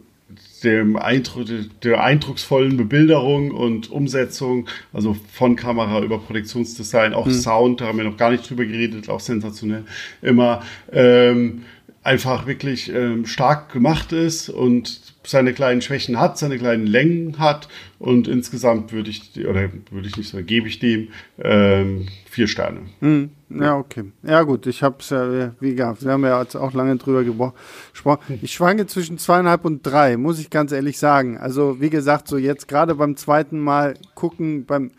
[0.64, 1.47] dem Eindruck,
[1.84, 7.32] der eindrucksvollen Bebilderung und Umsetzung, also von Kamera über Produktionsdesign, auch mhm.
[7.32, 9.86] Sound, da haben wir noch gar nicht drüber geredet, auch sensationell,
[10.22, 10.61] immer
[10.91, 11.64] ähm,
[12.03, 17.67] einfach wirklich ähm, stark gemacht ist und seine kleinen Schwächen hat, seine kleinen Längen hat
[17.99, 21.09] und insgesamt würde ich, oder würde ich nicht sagen, gebe ich dem
[21.39, 22.82] ähm, vier Sterne.
[22.99, 24.11] Hm, ja, okay.
[24.24, 27.24] Ja gut, ich habe es ja, wie gehabt, wir haben ja jetzt auch lange drüber
[27.24, 28.39] gesprochen.
[28.41, 31.38] Ich schwanke zwischen zweieinhalb und drei, muss ich ganz ehrlich sagen.
[31.38, 34.91] Also wie gesagt, so jetzt gerade beim zweiten Mal gucken, beim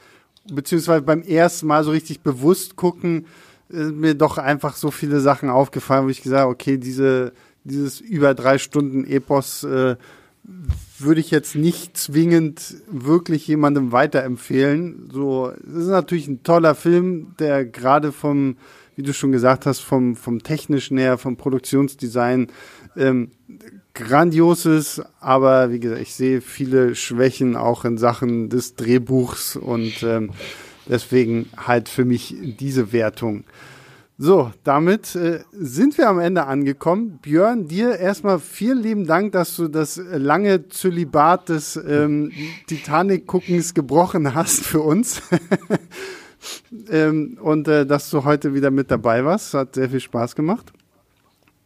[0.53, 3.27] beziehungsweise beim ersten Mal so richtig bewusst gucken,
[3.69, 7.33] mir doch einfach so viele Sachen aufgefallen, wo ich gesagt okay, diese,
[7.65, 9.97] dieses über drei Stunden Epos äh,
[10.99, 15.09] würde ich jetzt nicht zwingend wirklich jemandem weiterempfehlen.
[15.13, 18.57] So, es ist natürlich ein toller Film, der gerade vom,
[18.95, 22.49] wie du schon gesagt hast, vom, vom technischen her, vom Produktionsdesign
[22.97, 23.31] ähm,
[23.95, 30.03] grandios ist, aber wie gesagt, ich sehe viele Schwächen auch in Sachen des Drehbuchs und
[30.03, 30.31] ähm,
[30.89, 33.45] deswegen halt für mich diese Wertung.
[34.17, 37.19] So, damit äh, sind wir am Ende angekommen.
[37.21, 42.31] Björn, dir erstmal vielen lieben Dank, dass du das lange Zölibat des ähm,
[42.69, 45.21] Titanic-Guckens gebrochen hast für uns.
[46.91, 49.53] ähm, und äh, dass du heute wieder mit dabei warst.
[49.53, 50.73] Hat sehr viel Spaß gemacht.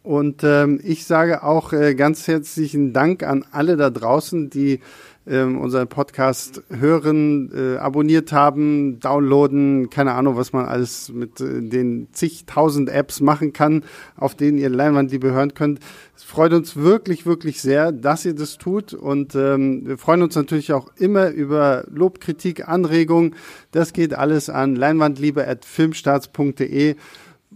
[0.03, 4.81] Und ähm, ich sage auch äh, ganz herzlichen Dank an alle da draußen, die
[5.29, 11.61] ähm, unseren Podcast hören, äh, abonniert haben, downloaden, keine Ahnung, was man alles mit äh,
[11.61, 13.85] den zigtausend Apps machen kann,
[14.17, 15.81] auf denen ihr Leinwandliebe hören könnt.
[16.17, 20.35] Es freut uns wirklich, wirklich sehr, dass ihr das tut und ähm, wir freuen uns
[20.35, 23.35] natürlich auch immer über Lob, Kritik, Anregungen.
[23.71, 26.97] Das geht alles an leinwandliebe.filmstarts.de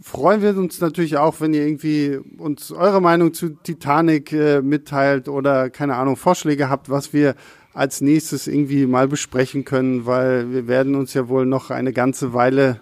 [0.00, 5.28] freuen wir uns natürlich auch, wenn ihr irgendwie uns eure Meinung zu Titanic äh, mitteilt
[5.28, 7.34] oder keine Ahnung Vorschläge habt, was wir
[7.74, 12.34] als nächstes irgendwie mal besprechen können, weil wir werden uns ja wohl noch eine ganze
[12.34, 12.80] Weile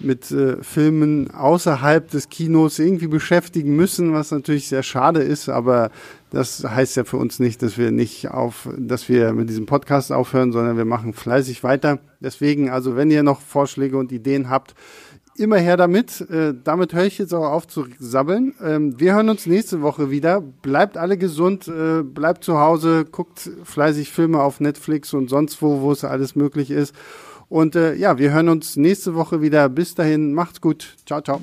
[0.00, 5.90] mit äh, Filmen außerhalb des Kinos irgendwie beschäftigen müssen, was natürlich sehr schade ist, aber
[6.30, 10.12] das heißt ja für uns nicht, dass wir nicht auf, dass wir mit diesem Podcast
[10.12, 11.98] aufhören, sondern wir machen fleißig weiter.
[12.20, 14.74] Deswegen, also wenn ihr noch Vorschläge und Ideen habt,
[15.38, 16.20] immer her damit.
[16.30, 18.54] Äh, damit höre ich jetzt auch auf zu sabbeln.
[18.62, 20.40] Ähm, wir hören uns nächste Woche wieder.
[20.40, 25.80] Bleibt alle gesund, äh, bleibt zu Hause, guckt fleißig Filme auf Netflix und sonst wo,
[25.80, 26.94] wo es alles möglich ist.
[27.48, 29.68] Und äh, ja, wir hören uns nächste Woche wieder.
[29.68, 30.96] Bis dahin, macht's gut.
[31.06, 31.40] Ciao, ciao.